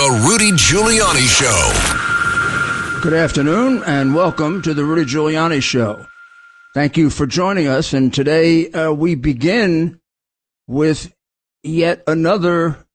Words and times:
The 0.00 0.26
Rudy 0.26 0.52
Giuliani 0.52 1.28
Show. 1.28 3.00
Good 3.02 3.12
afternoon 3.12 3.82
and 3.84 4.14
welcome 4.14 4.62
to 4.62 4.72
the 4.72 4.82
Rudy 4.82 5.04
Giuliani 5.04 5.62
Show. 5.62 6.06
Thank 6.72 6.96
you 6.96 7.10
for 7.10 7.26
joining 7.26 7.66
us. 7.66 7.92
And 7.92 8.10
today 8.10 8.70
uh, 8.70 8.92
we 8.92 9.14
begin 9.14 10.00
with 10.66 11.14
yet 11.62 12.02
another 12.06 12.86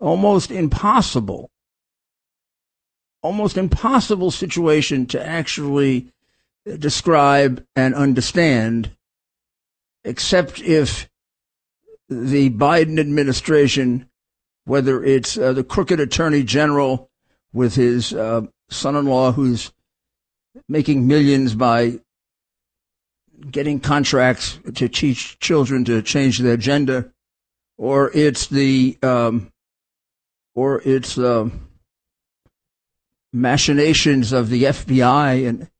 almost 0.00 0.50
impossible, 0.50 1.48
almost 3.22 3.56
impossible 3.56 4.32
situation 4.32 5.06
to 5.06 5.24
actually 5.24 6.10
describe 6.76 7.64
and 7.76 7.94
understand, 7.94 8.90
except 10.02 10.60
if 10.60 11.08
the 12.08 12.50
Biden 12.50 12.98
administration 12.98 14.09
whether 14.64 15.02
it's 15.04 15.38
uh, 15.38 15.52
the 15.52 15.64
crooked 15.64 16.00
attorney 16.00 16.42
general 16.42 17.10
with 17.52 17.74
his 17.74 18.12
uh, 18.12 18.42
son-in-law 18.68 19.32
who's 19.32 19.72
making 20.68 21.06
millions 21.06 21.54
by 21.54 21.98
getting 23.50 23.80
contracts 23.80 24.58
to 24.74 24.88
teach 24.88 25.38
children 25.38 25.84
to 25.84 26.02
change 26.02 26.38
their 26.38 26.56
gender, 26.56 27.12
or 27.78 28.10
it's 28.14 28.46
the 28.48 28.98
um, 29.02 29.50
or 30.54 30.82
it's 30.84 31.16
uh, 31.16 31.48
machinations 33.32 34.32
of 34.32 34.50
the 34.50 34.64
FBI 34.64 35.48
and 35.48 35.70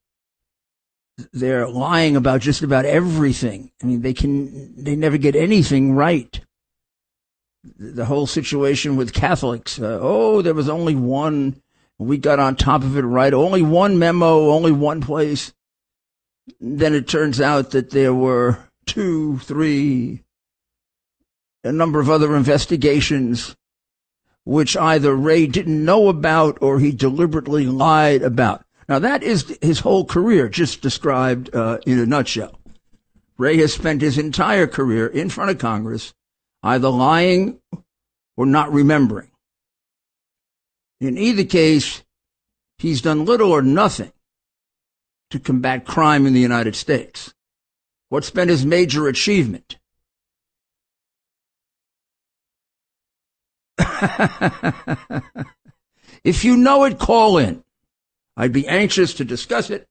they're 1.32 1.68
lying 1.68 2.16
about 2.16 2.40
just 2.40 2.62
about 2.62 2.86
everything. 2.86 3.70
I 3.82 3.86
mean, 3.86 4.00
they 4.00 4.14
can 4.14 4.82
they 4.82 4.96
never 4.96 5.18
get 5.18 5.36
anything 5.36 5.92
right 5.92 6.40
the 7.62 8.06
whole 8.06 8.26
situation 8.26 8.96
with 8.96 9.12
Catholics. 9.12 9.78
Uh, 9.78 9.98
oh, 10.00 10.42
there 10.42 10.54
was 10.54 10.68
only 10.68 10.94
one. 10.94 11.60
We 11.98 12.16
got 12.16 12.38
on 12.38 12.56
top 12.56 12.82
of 12.82 12.96
it 12.96 13.02
right. 13.02 13.32
Only 13.32 13.62
one 13.62 13.98
memo, 13.98 14.50
only 14.50 14.72
one 14.72 15.00
place. 15.02 15.52
Then 16.58 16.94
it 16.94 17.06
turns 17.06 17.40
out 17.40 17.70
that 17.72 17.90
there 17.90 18.14
were 18.14 18.58
two, 18.86 19.38
three, 19.40 20.24
a 21.62 21.72
number 21.72 22.00
of 22.00 22.08
other 22.08 22.34
investigations 22.34 23.54
which 24.44 24.76
either 24.76 25.14
Wray 25.14 25.46
didn't 25.46 25.84
know 25.84 26.08
about 26.08 26.58
or 26.62 26.80
he 26.80 26.92
deliberately 26.92 27.66
lied 27.66 28.22
about. 28.22 28.64
Now 28.88 28.98
that 28.98 29.22
is 29.22 29.56
his 29.60 29.80
whole 29.80 30.04
career 30.06 30.48
just 30.48 30.80
described 30.80 31.54
uh, 31.54 31.78
in 31.86 31.98
a 31.98 32.06
nutshell. 32.06 32.58
Wray 33.36 33.58
has 33.58 33.72
spent 33.72 34.00
his 34.00 34.18
entire 34.18 34.66
career 34.66 35.06
in 35.06 35.28
front 35.28 35.50
of 35.50 35.58
Congress 35.58 36.14
either 36.62 36.88
lying 36.88 37.60
or 38.36 38.46
not 38.46 38.72
remembering. 38.72 39.30
In 41.00 41.16
either 41.16 41.44
case, 41.44 42.02
he's 42.78 43.02
done 43.02 43.24
little 43.24 43.52
or 43.52 43.62
nothing 43.62 44.12
to 45.30 45.38
combat 45.38 45.86
crime 45.86 46.26
in 46.26 46.34
the 46.34 46.40
United 46.40 46.76
States. 46.76 47.32
What's 48.08 48.30
been 48.30 48.48
his 48.48 48.66
major 48.66 49.06
achievement? 49.08 49.78
if 56.24 56.44
you 56.44 56.56
know 56.56 56.84
it, 56.84 56.98
call 56.98 57.38
in. 57.38 57.64
I'd 58.36 58.52
be 58.52 58.66
anxious 58.66 59.14
to 59.14 59.24
discuss 59.24 59.70
it 59.70 59.86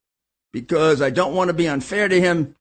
because 0.51 1.01
I 1.01 1.09
don't 1.09 1.33
want 1.33 1.47
to 1.49 1.53
be 1.53 1.67
unfair 1.67 2.07
to 2.07 2.19
him. 2.19 2.55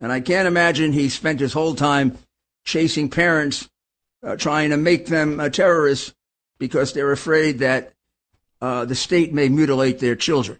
And 0.00 0.12
I 0.12 0.20
can't 0.20 0.48
imagine 0.48 0.92
he 0.92 1.08
spent 1.08 1.40
his 1.40 1.52
whole 1.52 1.74
time 1.74 2.18
chasing 2.64 3.08
parents, 3.08 3.68
uh, 4.22 4.36
trying 4.36 4.70
to 4.70 4.76
make 4.76 5.06
them 5.06 5.40
uh, 5.40 5.48
terrorists 5.48 6.14
because 6.58 6.92
they're 6.92 7.12
afraid 7.12 7.58
that 7.58 7.92
uh, 8.60 8.84
the 8.84 8.94
state 8.94 9.32
may 9.32 9.48
mutilate 9.48 9.98
their 9.98 10.14
children, 10.14 10.58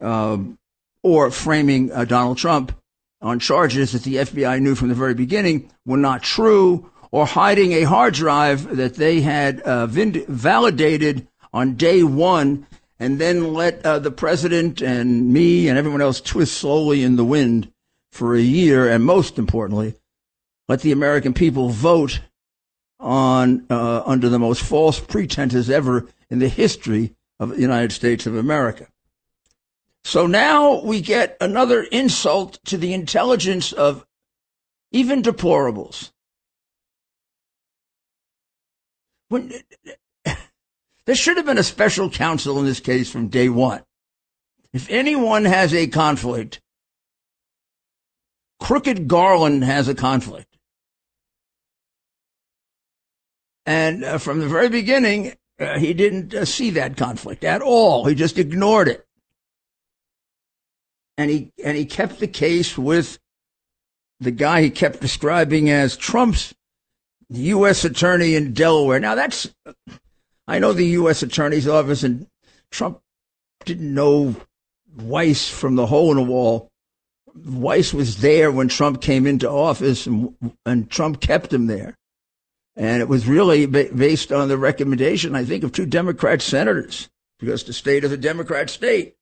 um, 0.00 0.58
or 1.02 1.30
framing 1.30 1.90
uh, 1.90 2.04
Donald 2.04 2.36
Trump 2.36 2.76
on 3.20 3.38
charges 3.38 3.92
that 3.92 4.02
the 4.02 4.16
FBI 4.16 4.60
knew 4.60 4.74
from 4.74 4.88
the 4.88 4.94
very 4.94 5.14
beginning 5.14 5.70
were 5.86 5.96
not 5.96 6.22
true, 6.22 6.90
or 7.10 7.24
hiding 7.24 7.72
a 7.72 7.84
hard 7.84 8.14
drive 8.14 8.76
that 8.76 8.94
they 8.96 9.20
had 9.20 9.60
uh, 9.60 9.86
vind- 9.86 10.26
validated 10.26 11.26
on 11.52 11.74
day 11.74 12.02
one 12.02 12.66
and 13.02 13.18
then 13.18 13.52
let 13.52 13.84
uh, 13.84 13.98
the 13.98 14.12
president 14.12 14.80
and 14.80 15.32
me 15.32 15.68
and 15.68 15.76
everyone 15.76 16.00
else 16.00 16.20
twist 16.20 16.56
slowly 16.56 17.02
in 17.02 17.16
the 17.16 17.24
wind 17.24 17.68
for 18.12 18.36
a 18.36 18.40
year, 18.40 18.88
and 18.88 19.04
most 19.04 19.40
importantly, 19.40 19.94
let 20.68 20.80
the 20.80 20.92
American 20.92 21.34
people 21.34 21.68
vote 21.68 22.20
on 23.00 23.66
uh, 23.68 24.02
under 24.06 24.28
the 24.28 24.38
most 24.38 24.62
false 24.62 25.00
pretenses 25.00 25.68
ever 25.68 26.08
in 26.30 26.38
the 26.38 26.48
history 26.48 27.14
of 27.40 27.50
the 27.50 27.60
United 27.60 27.92
States 27.92 28.26
of 28.26 28.36
America. 28.36 28.86
So 30.04 30.26
now 30.26 30.82
we 30.82 31.00
get 31.00 31.36
another 31.40 31.82
insult 31.82 32.58
to 32.66 32.76
the 32.76 32.94
intelligence 32.94 33.72
of 33.72 34.04
even 34.90 35.22
deplorables. 35.22 36.10
When, 39.28 39.52
there 41.04 41.14
should 41.14 41.36
have 41.36 41.46
been 41.46 41.58
a 41.58 41.64
special 41.64 42.10
counsel 42.10 42.58
in 42.58 42.66
this 42.66 42.80
case 42.80 43.10
from 43.10 43.28
day 43.28 43.48
one. 43.48 43.82
If 44.72 44.88
anyone 44.90 45.44
has 45.44 45.74
a 45.74 45.86
conflict, 45.86 46.60
Crooked 48.60 49.08
Garland 49.08 49.64
has 49.64 49.88
a 49.88 49.94
conflict. 49.94 50.51
And 53.66 54.04
uh, 54.04 54.18
from 54.18 54.40
the 54.40 54.48
very 54.48 54.68
beginning, 54.68 55.34
uh, 55.58 55.78
he 55.78 55.94
didn't 55.94 56.34
uh, 56.34 56.44
see 56.44 56.70
that 56.70 56.96
conflict 56.96 57.44
at 57.44 57.62
all. 57.62 58.04
He 58.06 58.14
just 58.14 58.38
ignored 58.38 58.88
it. 58.88 59.06
And 61.16 61.30
he, 61.30 61.52
and 61.62 61.76
he 61.76 61.84
kept 61.84 62.18
the 62.18 62.26
case 62.26 62.76
with 62.76 63.18
the 64.18 64.30
guy 64.30 64.62
he 64.62 64.70
kept 64.70 65.00
describing 65.00 65.70
as 65.70 65.96
Trump's 65.96 66.54
U.S. 67.28 67.84
attorney 67.84 68.34
in 68.34 68.52
Delaware. 68.52 69.00
Now 69.00 69.14
that's, 69.14 69.52
I 70.46 70.58
know 70.58 70.72
the 70.72 70.86
U.S. 70.86 71.22
attorney's 71.22 71.68
office 71.68 72.02
and 72.02 72.26
Trump 72.70 73.00
didn't 73.64 73.94
know 73.94 74.34
Weiss 74.96 75.48
from 75.48 75.76
the 75.76 75.86
hole 75.86 76.10
in 76.10 76.16
the 76.16 76.22
wall. 76.22 76.70
Weiss 77.34 77.94
was 77.94 78.20
there 78.20 78.50
when 78.50 78.68
Trump 78.68 79.00
came 79.00 79.26
into 79.26 79.48
office 79.48 80.06
and, 80.06 80.34
and 80.66 80.90
Trump 80.90 81.20
kept 81.20 81.52
him 81.52 81.66
there. 81.66 81.96
And 82.76 83.02
it 83.02 83.08
was 83.08 83.26
really 83.26 83.66
based 83.66 84.32
on 84.32 84.48
the 84.48 84.56
recommendation, 84.56 85.36
I 85.36 85.44
think, 85.44 85.62
of 85.62 85.72
two 85.72 85.86
Democrat 85.86 86.40
senators, 86.40 87.10
because 87.38 87.64
the 87.64 87.72
state 87.72 88.04
is 88.04 88.12
a 88.12 88.16
Democrat 88.16 88.70
state. 88.70 89.16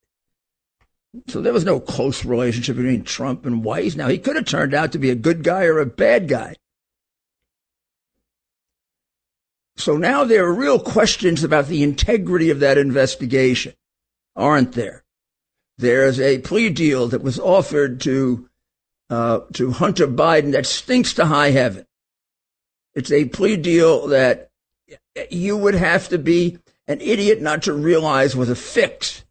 So 1.26 1.40
there 1.40 1.52
was 1.52 1.64
no 1.64 1.80
close 1.80 2.24
relationship 2.24 2.76
between 2.76 3.02
Trump 3.02 3.44
and 3.44 3.64
Weiss. 3.64 3.96
Now, 3.96 4.06
he 4.06 4.18
could 4.18 4.36
have 4.36 4.44
turned 4.44 4.74
out 4.74 4.92
to 4.92 4.98
be 4.98 5.10
a 5.10 5.16
good 5.16 5.42
guy 5.42 5.64
or 5.64 5.80
a 5.80 5.86
bad 5.86 6.28
guy. 6.28 6.54
So 9.76 9.96
now 9.96 10.24
there 10.24 10.44
are 10.44 10.52
real 10.52 10.78
questions 10.78 11.42
about 11.42 11.66
the 11.66 11.82
integrity 11.82 12.50
of 12.50 12.60
that 12.60 12.78
investigation, 12.78 13.72
aren't 14.36 14.72
there? 14.72 15.04
There's 15.78 16.20
a 16.20 16.38
plea 16.38 16.68
deal 16.68 17.08
that 17.08 17.22
was 17.22 17.40
offered 17.40 18.00
to 18.02 18.48
uh, 19.08 19.40
to 19.54 19.72
Hunter 19.72 20.06
Biden 20.06 20.52
that 20.52 20.66
stinks 20.66 21.14
to 21.14 21.24
high 21.24 21.50
heaven. 21.50 21.86
It's 22.94 23.12
a 23.12 23.26
plea 23.26 23.56
deal 23.56 24.08
that 24.08 24.50
you 25.30 25.56
would 25.56 25.74
have 25.74 26.08
to 26.08 26.18
be 26.18 26.58
an 26.88 27.00
idiot 27.00 27.40
not 27.40 27.62
to 27.62 27.72
realize 27.72 28.34
was 28.34 28.50
a 28.50 28.56
fix. 28.56 29.24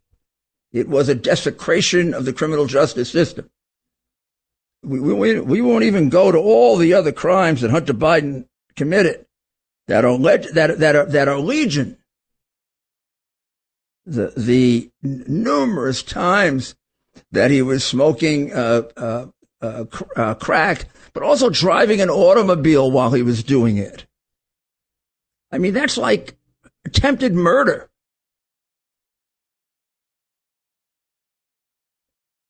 It 0.72 0.88
was 0.88 1.08
a 1.08 1.14
desecration 1.14 2.14
of 2.14 2.24
the 2.24 2.32
criminal 2.32 2.66
justice 2.66 3.10
system. 3.10 3.50
We, 4.82 4.98
we, 4.98 5.40
we 5.40 5.60
won't 5.60 5.84
even 5.84 6.08
go 6.08 6.32
to 6.32 6.38
all 6.38 6.76
the 6.76 6.94
other 6.94 7.12
crimes 7.12 7.60
that 7.60 7.70
Hunter 7.70 7.92
Biden 7.92 8.46
committed 8.76 9.26
that 9.88 10.04
are, 10.04 10.16
that, 10.18 10.78
that 10.78 10.96
are, 10.96 11.06
that 11.06 11.28
are 11.28 11.38
legion. 11.38 11.98
The, 14.06 14.32
the 14.36 14.90
numerous 15.02 16.02
times 16.02 16.74
that 17.30 17.50
he 17.50 17.60
was 17.60 17.84
smoking, 17.84 18.52
uh, 18.52 18.82
uh, 18.96 19.26
uh, 19.62 19.84
uh 20.16 20.34
crack 20.34 20.86
but 21.12 21.22
also 21.22 21.50
driving 21.50 22.00
an 22.00 22.10
automobile 22.10 22.90
while 22.90 23.12
he 23.12 23.22
was 23.22 23.42
doing 23.42 23.76
it. 23.76 24.06
I 25.52 25.58
mean, 25.58 25.74
that's 25.74 25.96
like 25.96 26.36
attempted 26.84 27.34
murder. 27.34 27.88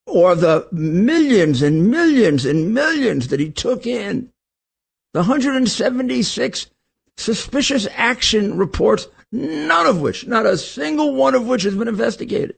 Or 0.07 0.35
the 0.35 0.69
millions 0.73 1.63
and 1.63 1.91
millions 1.91 2.45
and 2.45 2.75
millions 2.75 3.29
that 3.29 3.41
he 3.41 3.51
took 3.51 3.87
in. 3.87 4.33
The 5.13 5.21
176 5.21 6.67
suspicious 7.17 7.87
action 7.95 8.57
reports, 8.57 9.09
none 9.33 9.87
of 9.87 10.01
which, 10.01 10.27
not 10.27 10.47
a 10.47 10.59
single 10.59 11.15
one 11.15 11.35
of 11.35 11.47
which 11.47 11.63
has 11.63 11.77
been 11.77 11.89
investigated. 11.89 12.57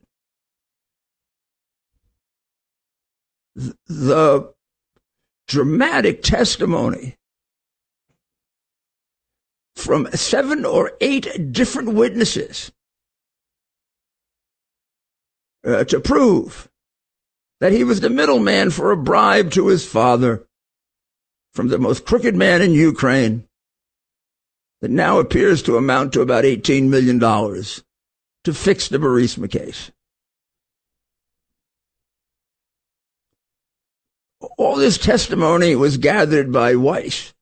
The 3.55 4.53
dramatic 5.49 6.23
testimony 6.23 7.17
from 9.77 10.07
seven 10.13 10.65
or 10.65 10.93
eight 11.01 11.53
different 11.53 11.93
witnesses 11.95 12.73
uh, 15.67 15.85
to 15.85 16.01
prove 16.01 16.69
that 17.61 17.73
he 17.73 17.85
was 17.85 18.01
the 18.01 18.11
middleman 18.11 18.71
for 18.71 18.91
a 18.91 18.97
bribe 18.97 19.51
to 19.53 19.69
his 19.69 19.87
father 19.87 20.47
from 21.53 21.69
the 21.69 21.79
most 21.79 22.05
crooked 22.05 22.35
man 22.35 22.63
in 22.63 22.73
Ukraine 22.73 23.47
that 24.81 24.91
now 24.91 25.19
appears 25.19 25.63
to 25.63 25.77
amount 25.77 26.13
to 26.13 26.21
about 26.21 26.45
$18 26.45 26.89
million 26.89 27.21
to 27.21 28.53
fix 28.53 28.89
the 28.89 28.99
Burisma 28.99 29.51
case. 29.51 29.93
All 34.57 34.77
this 34.77 34.99
testimony 34.99 35.77
was 35.77 35.97
gathered 35.97 36.53
by 36.53 36.75
Weiss. 36.75 37.33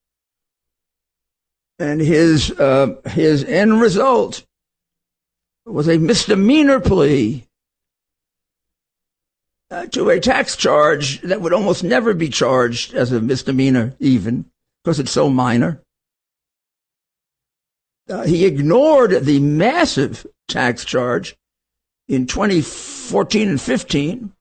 And 1.79 2.01
his, 2.01 2.51
uh, 2.53 2.97
his 3.07 3.43
end 3.45 3.81
result 3.81 4.45
was 5.65 5.89
a 5.89 5.99
misdemeanor 5.99 6.81
plea 6.81 7.47
uh, 9.71 9.87
to 9.87 10.11
a 10.11 10.21
tax 10.21 10.57
charge 10.57 11.21
that 11.23 11.41
would 11.41 11.53
almost 11.53 11.85
never 11.85 12.13
be 12.13 12.29
charged 12.29 12.93
as 12.93 13.13
a 13.13 13.21
misdemeanor, 13.21 13.95
even 13.99 14.45
because 14.83 14.99
it's 14.99 15.13
so 15.13 15.31
minor. 15.31 15.81
Uh, 18.09 18.25
he 18.25 18.45
ignored 18.45 19.25
the 19.25 19.39
massive 19.39 20.27
tax 20.49 20.85
charge 20.85 21.37
in 22.09 22.27
2014 22.27 23.49
and 23.49 23.61
15 23.61 24.33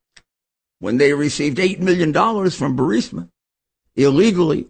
when 0.79 0.97
they 0.97 1.13
received 1.13 1.57
$8 1.57 1.79
million 1.79 2.13
from 2.13 2.77
Burisma 2.77 3.29
illegally. 3.95 4.67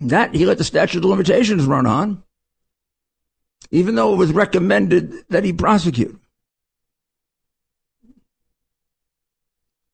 That 0.00 0.34
he 0.34 0.46
let 0.46 0.58
the 0.58 0.64
statute 0.64 0.98
of 0.98 1.04
limitations 1.04 1.64
run 1.64 1.86
on, 1.86 2.22
even 3.70 3.94
though 3.94 4.12
it 4.12 4.16
was 4.16 4.32
recommended 4.32 5.12
that 5.28 5.44
he 5.44 5.52
prosecute. 5.52 6.18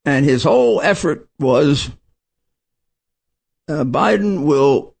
And 0.05 0.25
his 0.25 0.43
whole 0.43 0.81
effort 0.81 1.27
was 1.37 1.91
uh, 3.67 3.83
Biden 3.83 4.45
will 4.45 4.95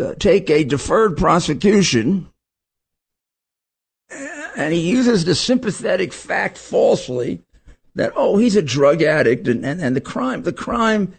uh, 0.00 0.14
take 0.14 0.48
a 0.48 0.62
deferred 0.62 1.16
prosecution 1.16 2.28
and 4.58 4.74
he 4.74 4.90
uses 4.90 5.24
the 5.24 5.36
sympathetic 5.36 6.12
fact 6.12 6.58
falsely 6.58 7.42
that 7.98 8.12
oh 8.16 8.38
he's 8.38 8.56
a 8.56 8.62
drug 8.62 9.02
addict 9.02 9.46
and, 9.48 9.64
and, 9.66 9.80
and 9.80 9.94
the 9.94 10.00
crime 10.00 10.42
the 10.44 10.52
crime 10.52 11.14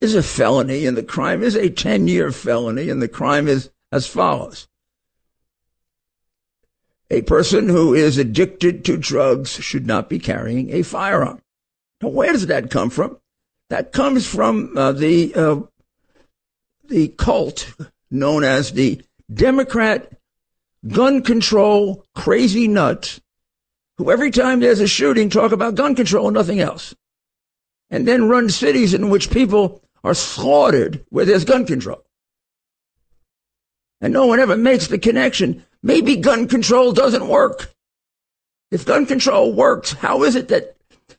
is 0.00 0.14
a 0.16 0.22
felony 0.22 0.84
and 0.84 0.96
the 0.96 1.02
crime 1.02 1.42
is 1.42 1.54
a 1.54 1.70
10 1.70 2.08
year 2.08 2.32
felony 2.32 2.90
and 2.90 3.00
the 3.00 3.08
crime 3.08 3.46
is 3.46 3.70
as 3.92 4.06
follows. 4.06 4.66
A 7.10 7.22
person 7.22 7.68
who 7.68 7.94
is 7.94 8.16
addicted 8.18 8.84
to 8.86 8.96
drugs 8.96 9.50
should 9.50 9.86
not 9.86 10.08
be 10.08 10.18
carrying 10.18 10.70
a 10.70 10.82
firearm. 10.82 11.42
Now 12.00 12.08
where 12.08 12.32
does 12.32 12.46
that 12.46 12.70
come 12.70 12.90
from? 12.90 13.18
That 13.68 13.92
comes 13.92 14.26
from 14.26 14.76
uh, 14.76 14.92
the 14.92 15.34
uh, 15.34 15.60
the 16.84 17.08
cult 17.08 17.72
known 18.10 18.42
as 18.42 18.72
the 18.72 19.02
democrat 19.32 20.12
gun 20.88 21.22
control 21.22 22.04
crazy 22.14 22.66
nuts 22.66 23.20
who 24.02 24.10
every 24.10 24.32
time 24.32 24.58
there's 24.58 24.80
a 24.80 24.88
shooting 24.88 25.30
talk 25.30 25.52
about 25.52 25.76
gun 25.76 25.94
control 25.94 26.26
and 26.26 26.34
nothing 26.34 26.60
else. 26.60 26.94
And 27.88 28.08
then 28.08 28.28
run 28.28 28.48
cities 28.48 28.94
in 28.94 29.10
which 29.10 29.30
people 29.30 29.80
are 30.02 30.14
slaughtered 30.14 31.04
where 31.10 31.24
there's 31.24 31.44
gun 31.44 31.64
control. 31.66 32.02
And 34.00 34.12
no 34.12 34.26
one 34.26 34.40
ever 34.40 34.56
makes 34.56 34.88
the 34.88 34.98
connection. 34.98 35.64
Maybe 35.84 36.16
gun 36.16 36.48
control 36.48 36.92
doesn't 36.92 37.28
work. 37.28 37.72
If 38.72 38.86
gun 38.86 39.06
control 39.06 39.52
works, 39.52 39.92
how 39.92 40.24
is 40.24 40.34
it 40.34 40.48
that 40.48 40.76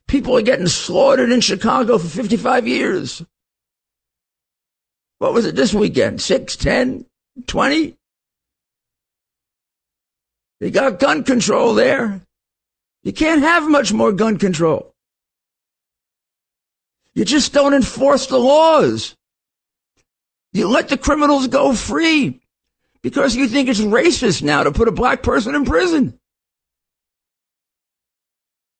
people 0.07 0.38
are 0.38 0.41
getting 0.41 0.68
slaughtered 0.68 1.31
in 1.31 1.39
Chicago 1.39 1.97
for 1.97 2.07
55 2.07 2.68
years? 2.68 3.24
What 5.19 5.33
was 5.33 5.45
it 5.45 5.56
this 5.56 5.74
weekend? 5.74 6.21
Six, 6.21 6.57
ten, 6.57 7.06
twenty? 7.47 7.95
They 10.59 10.69
got 10.69 11.00
gun 11.00 11.24
control 11.24 11.75
there. 11.75 12.19
You 13.03 13.11
can't 13.11 13.41
have 13.41 13.69
much 13.69 13.91
more 13.91 14.11
gun 14.11 14.38
control. 14.38 14.94
You 17.13 17.25
just 17.25 17.53
don't 17.53 17.73
enforce 17.73 18.27
the 18.27 18.39
laws. 18.39 19.15
You 20.53 20.67
let 20.67 20.89
the 20.89 20.97
criminals 20.97 21.47
go 21.47 21.73
free 21.73 22.41
because 23.01 23.35
you 23.35 23.47
think 23.47 23.69
it's 23.69 23.81
racist 23.81 24.41
now 24.41 24.63
to 24.63 24.71
put 24.71 24.88
a 24.88 24.91
black 24.91 25.21
person 25.21 25.53
in 25.53 25.65
prison. 25.65 26.19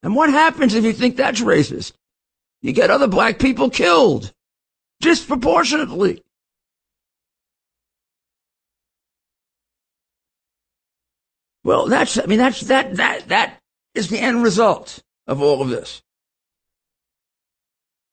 And 0.02 0.16
what 0.16 0.30
happens 0.30 0.74
if 0.74 0.84
you 0.84 0.94
think 0.94 1.16
that's 1.16 1.42
racist? 1.42 1.94
You 2.62 2.72
get 2.72 2.90
other 2.90 3.08
black 3.08 3.40
people 3.40 3.70
killed 3.70 4.34
disproportionately. 5.02 6.22
Well, 11.64 11.88
that's, 11.88 12.18
I 12.18 12.26
mean, 12.26 12.40
that's, 12.40 12.62
that, 12.62 12.96
that, 12.98 13.30
that 13.30 13.60
is 13.94 14.10
the 14.10 14.20
end 14.20 14.44
result 14.44 15.04
of 15.28 15.42
all 15.42 15.62
of 15.62 15.70
this. 15.70 16.02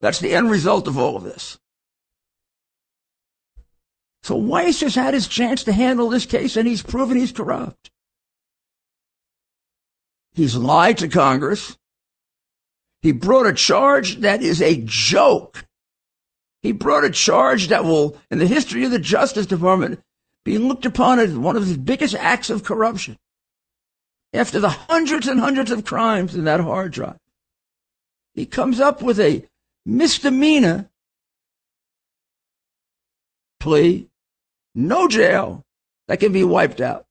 That's 0.00 0.18
the 0.18 0.32
end 0.32 0.50
result 0.50 0.88
of 0.88 0.98
all 0.98 1.16
of 1.16 1.24
this. 1.24 1.58
So 4.22 4.36
Weiss 4.36 4.80
has 4.80 4.94
had 4.94 5.14
his 5.14 5.28
chance 5.28 5.64
to 5.64 5.72
handle 5.72 6.08
this 6.08 6.26
case 6.26 6.56
and 6.56 6.68
he's 6.68 6.82
proven 6.82 7.18
he's 7.18 7.32
corrupt. 7.32 7.90
He's 10.32 10.56
lied 10.56 10.98
to 10.98 11.08
Congress. 11.08 11.76
He 13.02 13.12
brought 13.12 13.46
a 13.46 13.52
charge 13.52 14.16
that 14.20 14.42
is 14.42 14.60
a 14.60 14.82
joke. 14.84 15.64
He 16.62 16.72
brought 16.72 17.04
a 17.04 17.10
charge 17.10 17.68
that 17.68 17.84
will, 17.84 18.18
in 18.30 18.38
the 18.38 18.46
history 18.46 18.84
of 18.84 18.90
the 18.90 18.98
Justice 18.98 19.46
Department, 19.46 20.00
be 20.44 20.58
looked 20.58 20.84
upon 20.84 21.18
as 21.18 21.34
one 21.34 21.56
of 21.56 21.68
the 21.68 21.78
biggest 21.78 22.14
acts 22.14 22.50
of 22.50 22.64
corruption 22.64 23.18
after 24.32 24.60
the 24.60 24.68
hundreds 24.68 25.26
and 25.26 25.40
hundreds 25.40 25.70
of 25.70 25.84
crimes 25.84 26.34
in 26.34 26.44
that 26.44 26.60
hard 26.60 26.92
drive. 26.92 27.18
He 28.34 28.46
comes 28.46 28.80
up 28.80 29.02
with 29.02 29.18
a 29.18 29.44
misdemeanor 29.84 30.88
plea, 33.58 34.08
no 34.74 35.08
jail, 35.08 35.64
that 36.08 36.20
can 36.20 36.32
be 36.32 36.44
wiped 36.44 36.80
out. 36.80 37.06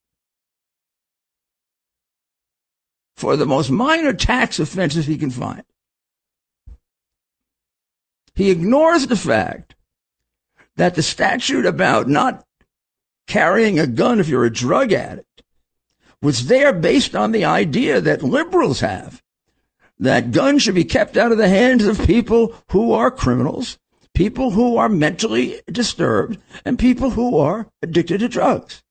For 3.16 3.36
the 3.36 3.46
most 3.46 3.70
minor 3.70 4.14
tax 4.14 4.60
offenses 4.60 5.06
he 5.06 5.18
can 5.18 5.30
find. 5.30 5.64
He 8.34 8.50
ignores 8.50 9.08
the 9.08 9.18
fact 9.18 9.76
that 10.78 10.96
the 10.96 11.04
statute 11.04 11.66
about 11.66 12.08
not 12.08 12.46
carrying 13.28 13.78
a 13.78 13.86
gun 13.86 14.22
if 14.22 14.30
you're 14.30 14.46
a 14.46 14.52
drug 14.52 14.94
addict 14.94 15.29
was 16.22 16.48
there 16.48 16.74
based 16.74 17.16
on 17.16 17.32
the 17.32 17.46
idea 17.46 18.02
that 18.02 18.24
liberals 18.24 18.82
have 18.82 19.22
that 20.00 20.32
guns 20.32 20.64
should 20.64 20.76
be 20.76 20.84
kept 20.84 21.18
out 21.18 21.32
of 21.32 21.38
the 21.38 21.50
hands 21.50 21.86
of 21.86 22.06
people 22.06 22.56
who 22.72 22.94
are 22.94 23.12
criminals, 23.12 23.78
people 24.14 24.52
who 24.52 24.78
are 24.78 24.90
mentally 24.90 25.62
disturbed, 25.72 26.40
and 26.66 26.80
people 26.80 27.12
who 27.12 27.38
are 27.38 27.68
addicted 27.82 28.20
to 28.20 28.30
drugs. 28.30 28.82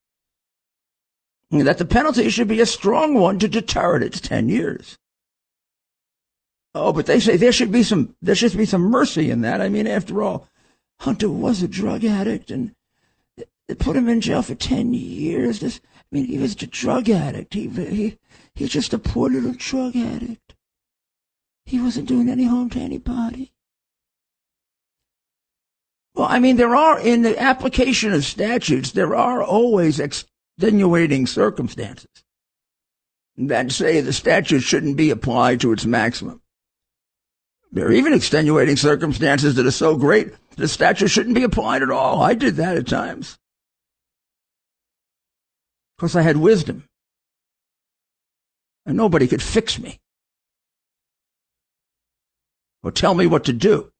That 1.51 1.79
the 1.79 1.87
penalty 1.87 2.29
should 2.29 2.49
be 2.49 2.61
a 2.61 2.67
strong 2.67 3.15
one 3.15 3.39
to 3.39 3.49
deter 3.49 3.97
it. 3.97 4.03
It's 4.03 4.21
10 4.21 4.51
years. 4.51 4.99
Oh, 6.75 6.93
but 6.93 7.07
they 7.07 7.21
say 7.21 7.37
there 7.37 7.53
should 7.53 7.73
be 7.73 7.83
some, 7.83 8.15
there 8.21 8.35
should 8.35 8.57
be 8.57 8.67
some 8.67 8.83
mercy 8.83 9.31
in 9.31 9.41
that. 9.41 9.63
I 9.63 9.71
mean, 9.71 9.87
after 9.87 10.23
all, 10.23 10.47
Hunter 11.01 11.31
was 11.31 11.63
a 11.63 11.69
drug 11.69 12.05
addict 12.05 12.51
and 12.51 12.75
they 13.67 13.75
put 13.75 13.97
him 13.97 14.09
in 14.09 14.21
jail 14.21 14.43
for 14.43 14.55
10 14.55 14.93
years. 14.93 15.61
This, 15.61 15.81
I 16.11 16.17
mean, 16.17 16.25
he 16.27 16.39
was 16.39 16.55
a 16.55 16.67
drug 16.67 17.11
addict. 17.11 17.53
He, 17.55 17.69
he, 17.69 18.19
he's 18.55 18.71
just 18.71 18.95
a 18.95 18.99
poor 18.99 19.29
little 19.29 19.53
drug 19.53 19.95
addict. 19.95 20.55
He 21.67 21.81
wasn't 21.81 22.09
doing 22.09 22.31
any 22.31 22.45
harm 22.45 22.71
to 22.71 22.79
anybody. 22.79 23.53
Well, 26.15 26.29
I 26.29 26.39
mean, 26.39 26.57
there 26.57 26.75
are, 26.75 26.99
in 26.99 27.23
the 27.23 27.39
application 27.39 28.13
of 28.13 28.25
statutes, 28.25 28.93
there 28.93 29.15
are 29.15 29.43
always 29.43 30.01
extenuating 30.01 31.27
circumstances 31.27 32.25
that 33.37 33.71
say 33.71 34.01
the 34.01 34.13
statute 34.13 34.63
shouldn't 34.63 34.97
be 34.97 35.11
applied 35.11 35.61
to 35.61 35.73
its 35.73 35.85
maximum. 35.85 36.41
There 37.71 37.87
are 37.87 37.93
even 37.93 38.15
extenuating 38.15 38.77
circumstances 38.77 39.55
that 39.57 39.67
are 39.67 39.71
so 39.71 39.97
great 39.97 40.33
the 40.57 40.67
statute 40.67 41.09
shouldn't 41.09 41.37
be 41.37 41.45
applied 41.45 41.83
at 41.83 41.91
all. 41.91 42.23
I 42.23 42.35
did 42.35 42.57
that 42.57 42.77
at 42.77 42.89
times 42.89 43.39
because 45.99 46.15
I 46.15 46.23
had 46.23 46.37
wisdom. 46.37 46.85
And 48.87 48.97
nobody 48.97 49.27
could 49.27 49.43
fix 49.43 49.79
me 49.79 49.99
or 52.83 52.93
tell 52.93 53.15
me 53.15 53.27
what 53.27 53.45
to 53.45 53.53
do. 53.53 53.91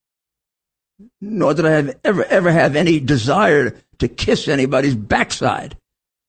Nor 1.21 1.55
did 1.55 1.67
I 1.67 1.71
have 1.73 1.99
ever, 2.05 2.25
ever 2.25 2.51
have 2.51 2.75
any 2.77 3.01
desire 3.01 3.77
to 3.99 4.09
kiss 4.09 4.49
anybody's 4.49 4.95
backside 4.95 5.77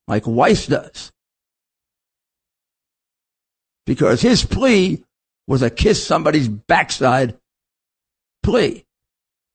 like 0.08 0.28
Weiss 0.28 0.68
does. 0.68 1.12
Because 3.86 4.22
his 4.22 4.44
plea 4.44 5.04
was 5.48 5.62
a 5.62 5.70
kiss 5.70 6.06
somebody's 6.06 6.48
backside 6.48 7.38
plea. 8.44 8.86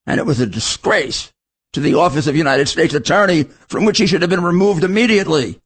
And 0.07 0.19
it 0.19 0.27
was 0.27 0.41
a 0.41 0.47
disgrace 0.47 1.33
to 1.73 1.81
the 1.81 1.95
office 1.95 2.27
of 2.27 2.37
United 2.37 2.69
States 2.69 2.95
Attorney 2.95 3.45
from 3.69 3.85
which 3.85 3.99
he 3.99 4.07
should 4.07 4.23
have 4.23 4.31
been 4.31 4.43
removed 4.43 4.85
immediately. 4.85 5.61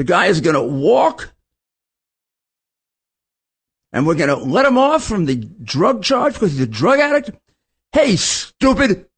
The 0.00 0.04
guy 0.04 0.28
is 0.28 0.40
going 0.40 0.54
to 0.54 0.62
walk 0.62 1.34
and 3.92 4.06
we're 4.06 4.14
going 4.14 4.30
to 4.30 4.36
let 4.36 4.64
him 4.64 4.78
off 4.78 5.04
from 5.04 5.26
the 5.26 5.36
drug 5.36 6.02
charge 6.02 6.32
because 6.32 6.52
he's 6.52 6.62
a 6.62 6.66
drug 6.66 7.00
addict. 7.00 7.32
Hey, 7.92 8.16
stupid. 8.16 9.10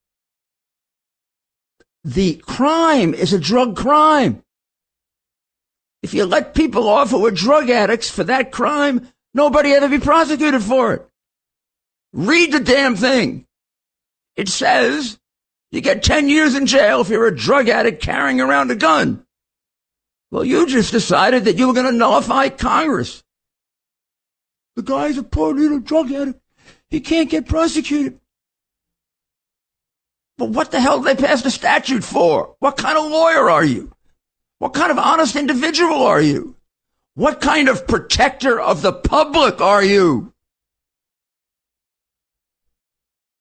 The 2.03 2.35
crime 2.35 3.15
is 3.15 3.33
a 3.33 3.39
drug 3.39 3.77
crime. 3.77 4.43
If 6.03 6.15
you 6.15 6.27
let 6.27 6.53
people 6.53 6.89
off 6.89 7.11
who 7.11 7.25
are 7.27 7.31
drug 7.31 7.71
addicts 7.71 8.11
for 8.11 8.25
that 8.25 8.51
crime, 8.51 9.07
nobody 9.35 9.75
ever 9.75 9.89
be 9.89 10.01
prosecuted 10.01 10.65
for 10.65 10.95
it. 10.95 11.09
Read 12.13 12.51
the 12.51 12.59
damn 12.59 12.97
thing. 12.97 13.47
It 14.35 14.49
says 14.49 15.21
you 15.71 15.81
get 15.81 16.03
10 16.03 16.29
years 16.29 16.57
in 16.57 16.67
jail 16.67 17.03
if 17.03 17.09
you're 17.09 17.29
a 17.29 17.37
drug 17.37 17.69
addict 17.69 18.03
carrying 18.03 18.41
around 18.41 18.73
a 18.73 18.75
gun. 18.75 19.25
Well, 20.33 20.47
you 20.47 20.67
just 20.67 20.93
decided 20.93 21.45
that 21.45 21.59
you 21.59 21.67
were 21.67 21.75
going 21.75 21.85
to 21.85 21.93
nullify 21.93 22.49
Congress. 22.49 23.23
The 24.77 24.83
guy's 24.83 25.19
a 25.19 25.23
poor 25.23 25.55
little 25.55 25.79
drug 25.79 26.11
addict. 26.11 26.41
He 26.89 27.01
can't 27.01 27.29
get 27.29 27.47
prosecuted. 27.47 28.19
But 30.39 30.49
what 30.49 30.71
the 30.71 30.81
hell 30.81 31.03
did 31.03 31.19
they 31.19 31.23
pass 31.23 31.43
the 31.43 31.51
statute 31.51 32.03
for? 32.03 32.57
What 32.61 32.79
kind 32.79 32.97
of 32.97 33.11
lawyer 33.11 33.51
are 33.51 33.65
you? 33.65 33.93
What 34.59 34.73
kind 34.73 34.91
of 34.91 34.97
honest 34.97 35.37
individual 35.37 36.03
are 36.03 36.23
you? 36.23 36.57
What 37.15 37.43
kind 37.43 37.69
of 37.69 37.87
protector 37.87 38.59
of 38.59 38.81
the 38.81 38.95
public 38.95 39.61
are 39.61 39.85
you? 39.85 40.33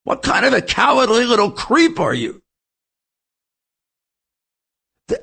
What 0.03 0.23
kind 0.23 0.45
of 0.45 0.51
a 0.51 0.61
cowardly 0.61 1.23
little 1.23 1.51
creep 1.51 2.01
are 2.01 2.13
you? 2.13 2.40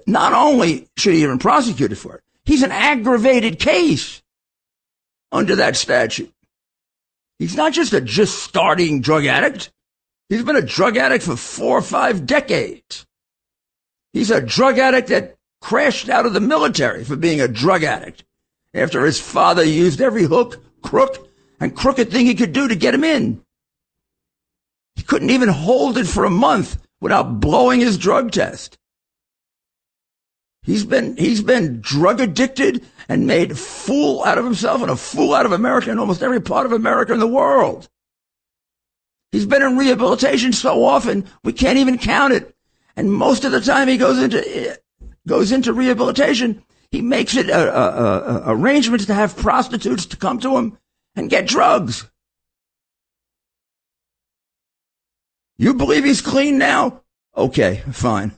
Not 0.06 0.32
only 0.32 0.88
should 0.96 1.14
he 1.14 1.22
even 1.22 1.38
prosecuted 1.38 1.98
for 1.98 2.16
it, 2.16 2.22
he's 2.44 2.62
an 2.62 2.72
aggravated 2.72 3.58
case 3.58 4.22
under 5.30 5.56
that 5.56 5.76
statute. 5.76 6.32
He's 7.38 7.56
not 7.56 7.72
just 7.72 7.92
a 7.92 8.00
just 8.00 8.42
starting 8.42 9.00
drug 9.00 9.26
addict. 9.26 9.70
He's 10.28 10.42
been 10.42 10.56
a 10.56 10.62
drug 10.62 10.96
addict 10.96 11.24
for 11.24 11.36
four 11.36 11.78
or 11.78 11.82
five 11.82 12.26
decades. 12.26 13.06
He's 14.12 14.30
a 14.30 14.40
drug 14.40 14.78
addict 14.78 15.08
that 15.08 15.36
crashed 15.60 16.08
out 16.08 16.26
of 16.26 16.32
the 16.32 16.40
military 16.40 17.04
for 17.04 17.16
being 17.16 17.40
a 17.40 17.48
drug 17.48 17.84
addict 17.84 18.24
after 18.74 19.04
his 19.04 19.20
father 19.20 19.64
used 19.64 20.00
every 20.00 20.24
hook, 20.24 20.62
crook, 20.82 21.28
and 21.60 21.76
crooked 21.76 22.10
thing 22.10 22.26
he 22.26 22.34
could 22.34 22.52
do 22.52 22.68
to 22.68 22.76
get 22.76 22.94
him 22.94 23.04
in. 23.04 23.42
He 24.96 25.02
couldn't 25.02 25.30
even 25.30 25.48
hold 25.48 25.96
it 25.98 26.06
for 26.06 26.24
a 26.24 26.30
month 26.30 26.80
without 27.00 27.40
blowing 27.40 27.80
his 27.80 27.98
drug 27.98 28.32
test. 28.32 28.78
He's 30.62 30.84
been, 30.84 31.16
he's 31.16 31.40
been 31.40 31.80
drug 31.80 32.20
addicted 32.20 32.84
and 33.08 33.26
made 33.26 33.52
a 33.52 33.54
fool 33.54 34.24
out 34.24 34.38
of 34.38 34.44
himself 34.44 34.82
and 34.82 34.90
a 34.90 34.96
fool 34.96 35.34
out 35.34 35.46
of 35.46 35.52
America 35.52 35.90
and 35.90 35.98
almost 35.98 36.22
every 36.22 36.40
part 36.40 36.66
of 36.66 36.72
America 36.72 37.12
in 37.12 37.20
the 37.20 37.26
world. 37.26 37.88
He's 39.32 39.46
been 39.46 39.62
in 39.62 39.76
rehabilitation 39.76 40.52
so 40.52 40.84
often 40.84 41.26
we 41.44 41.52
can't 41.52 41.78
even 41.78 41.98
count 41.98 42.32
it. 42.32 42.54
And 42.96 43.12
most 43.12 43.44
of 43.44 43.52
the 43.52 43.60
time 43.60 43.88
he 43.88 43.96
goes 43.96 44.20
into 44.20 44.78
goes 45.26 45.52
into 45.52 45.72
rehabilitation, 45.72 46.62
he 46.90 47.02
makes 47.02 47.36
it 47.36 47.48
a, 47.48 47.78
a, 47.78 48.18
a, 48.18 48.42
arrangements 48.46 49.06
to 49.06 49.14
have 49.14 49.36
prostitutes 49.36 50.06
to 50.06 50.16
come 50.16 50.38
to 50.40 50.56
him 50.56 50.78
and 51.14 51.30
get 51.30 51.46
drugs. 51.46 52.10
You 55.58 55.74
believe 55.74 56.04
he's 56.04 56.22
clean 56.22 56.56
now? 56.56 57.02
Okay, 57.36 57.82
fine. 57.92 58.32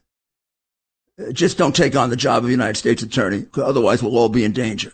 Just 1.32 1.58
don't 1.58 1.74
take 1.74 1.96
on 1.96 2.10
the 2.10 2.16
job 2.16 2.44
of 2.44 2.50
United 2.50 2.76
States 2.76 3.02
Attorney, 3.02 3.46
otherwise 3.54 4.02
we'll 4.02 4.16
all 4.16 4.28
be 4.28 4.44
in 4.44 4.52
danger. 4.52 4.92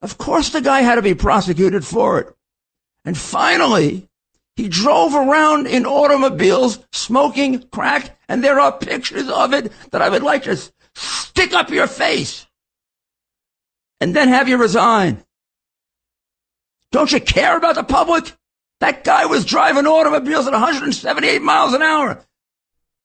Of 0.00 0.18
course 0.18 0.50
the 0.50 0.60
guy 0.60 0.82
had 0.82 0.96
to 0.96 1.02
be 1.02 1.14
prosecuted 1.14 1.84
for 1.84 2.18
it. 2.18 2.34
And 3.04 3.16
finally, 3.16 4.08
he 4.56 4.68
drove 4.68 5.14
around 5.14 5.66
in 5.66 5.86
automobiles 5.86 6.80
smoking 6.92 7.62
crack, 7.70 8.18
and 8.28 8.42
there 8.42 8.60
are 8.60 8.72
pictures 8.72 9.28
of 9.28 9.54
it 9.54 9.72
that 9.90 10.02
I 10.02 10.08
would 10.08 10.22
like 10.22 10.42
to 10.44 10.58
stick 10.94 11.52
up 11.52 11.70
your 11.70 11.86
face 11.86 12.46
and 14.00 14.16
then 14.16 14.28
have 14.28 14.48
you 14.48 14.56
resign. 14.56 15.24
Don't 16.90 17.12
you 17.12 17.20
care 17.20 17.56
about 17.56 17.76
the 17.76 17.84
public? 17.84 18.32
That 18.82 19.04
guy 19.04 19.26
was 19.26 19.44
driving 19.44 19.86
automobiles 19.86 20.48
at 20.48 20.52
178 20.54 21.40
miles 21.40 21.72
an 21.72 21.82
hour. 21.82 22.20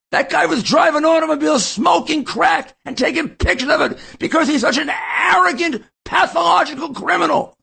That 0.10 0.32
guy 0.32 0.48
was 0.48 0.64
driving 0.64 1.06
automobiles, 1.06 1.64
smoking 1.64 2.24
crack, 2.24 2.76
and 2.84 2.98
taking 2.98 3.30
pictures 3.30 3.70
of 3.70 3.82
it 3.82 4.00
because 4.18 4.48
he's 4.48 4.62
such 4.62 4.80
an 4.80 4.90
arrogant, 4.90 5.84
pathological 6.04 6.96
criminal. 6.96 7.56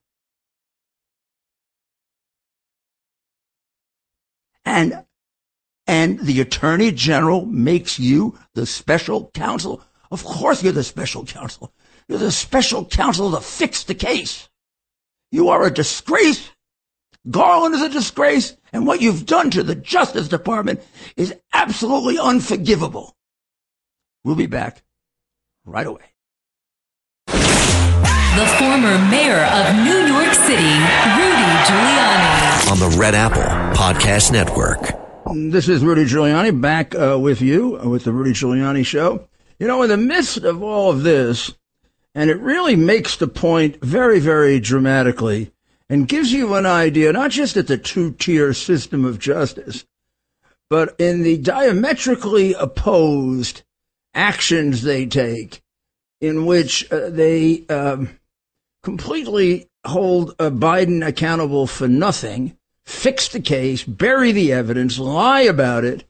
And, 4.63 5.03
and 5.85 6.17
the 6.21 6.39
attorney 6.39 6.93
general 6.93 7.45
makes 7.45 7.99
you 7.99 8.39
the 8.53 8.65
special 8.65 9.29
counsel. 9.33 9.83
Of 10.09 10.23
course 10.23 10.63
you're 10.63 10.71
the 10.71 10.85
special 10.85 11.25
counsel. 11.25 11.73
You're 12.07 12.19
the 12.19 12.31
special 12.31 12.85
counsel 12.85 13.31
to 13.31 13.41
fix 13.41 13.83
the 13.83 13.93
case. 13.93 14.47
You 15.33 15.49
are 15.49 15.65
a 15.65 15.69
disgrace 15.69 16.49
Garland 17.29 17.73
is 17.73 17.81
a 17.81 17.89
disgrace, 17.89 18.55
and 18.71 18.85
what 18.85 19.01
you've 19.01 19.25
done 19.25 19.49
to 19.51 19.63
the 19.63 19.73
Justice 19.75 20.27
Department 20.27 20.81
is 21.17 21.33
absolutely 21.53 22.19
unforgivable. 22.19 23.15
We'll 24.23 24.35
be 24.35 24.45
back 24.45 24.83
right 25.65 25.87
away. 25.87 26.03
The 27.27 28.45
former 28.59 28.99
mayor 29.09 29.43
of 29.45 29.75
New 29.83 30.13
York 30.13 30.33
City, 30.33 30.73
Rudy 31.15 31.49
Giuliani. 31.65 32.71
On 32.71 32.79
the 32.79 32.95
Red 32.99 33.15
Apple 33.15 33.41
Podcast 33.75 34.31
Network. 34.31 34.81
This 35.33 35.67
is 35.67 35.83
Rudy 35.83 36.05
Giuliani 36.05 36.61
back 36.61 36.93
uh, 36.93 37.17
with 37.19 37.41
you 37.41 37.79
uh, 37.79 37.89
with 37.89 38.03
the 38.03 38.11
Rudy 38.11 38.33
Giuliani 38.33 38.85
Show. 38.85 39.27
You 39.57 39.67
know, 39.67 39.81
in 39.81 39.89
the 39.89 39.97
midst 39.97 40.37
of 40.37 40.61
all 40.61 40.91
of 40.91 41.03
this, 41.03 41.53
and 42.13 42.29
it 42.29 42.39
really 42.39 42.75
makes 42.75 43.15
the 43.15 43.27
point 43.27 43.81
very, 43.81 44.19
very 44.19 44.59
dramatically 44.59 45.51
and 45.89 46.07
gives 46.07 46.31
you 46.31 46.55
an 46.55 46.65
idea, 46.65 47.13
not 47.13 47.31
just 47.31 47.57
at 47.57 47.67
the 47.67 47.77
two 47.77 48.11
tier 48.13 48.53
system 48.53 49.05
of 49.05 49.19
justice, 49.19 49.85
but 50.69 50.95
in 50.99 51.21
the 51.21 51.37
diametrically 51.37 52.53
opposed 52.53 53.61
actions 54.13 54.81
they 54.81 55.05
take, 55.05 55.61
in 56.21 56.45
which 56.45 56.91
uh, 56.91 57.09
they 57.09 57.65
um, 57.67 58.17
completely 58.81 59.69
hold 59.85 60.35
uh, 60.39 60.49
Biden 60.49 61.05
accountable 61.05 61.67
for 61.67 61.87
nothing, 61.87 62.57
fix 62.85 63.27
the 63.27 63.39
case, 63.39 63.83
bury 63.83 64.31
the 64.31 64.51
evidence, 64.51 64.97
lie 64.97 65.41
about 65.41 65.83
it. 65.83 66.03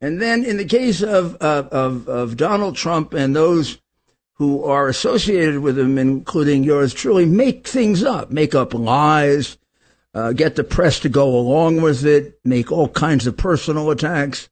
And 0.00 0.20
then 0.20 0.44
in 0.44 0.58
the 0.58 0.64
case 0.64 1.02
of, 1.02 1.36
uh, 1.40 1.64
of, 1.72 2.08
of 2.08 2.36
Donald 2.36 2.76
Trump 2.76 3.14
and 3.14 3.34
those 3.34 3.78
who 4.34 4.64
are 4.64 4.88
associated 4.88 5.60
with 5.60 5.78
him, 5.78 5.96
including 5.96 6.64
yours 6.64 6.92
truly, 6.92 7.24
make 7.24 7.66
things 7.66 8.02
up, 8.02 8.30
make 8.30 8.54
up 8.54 8.74
lies, 8.74 9.56
uh, 10.12 10.32
get 10.32 10.56
the 10.56 10.64
press 10.64 11.00
to 11.00 11.08
go 11.08 11.28
along 11.28 11.80
with 11.80 12.04
it, 12.04 12.38
make 12.44 12.72
all 12.72 12.88
kinds 12.88 13.26
of 13.26 13.36
personal 13.36 13.90
attacks, 13.90 14.48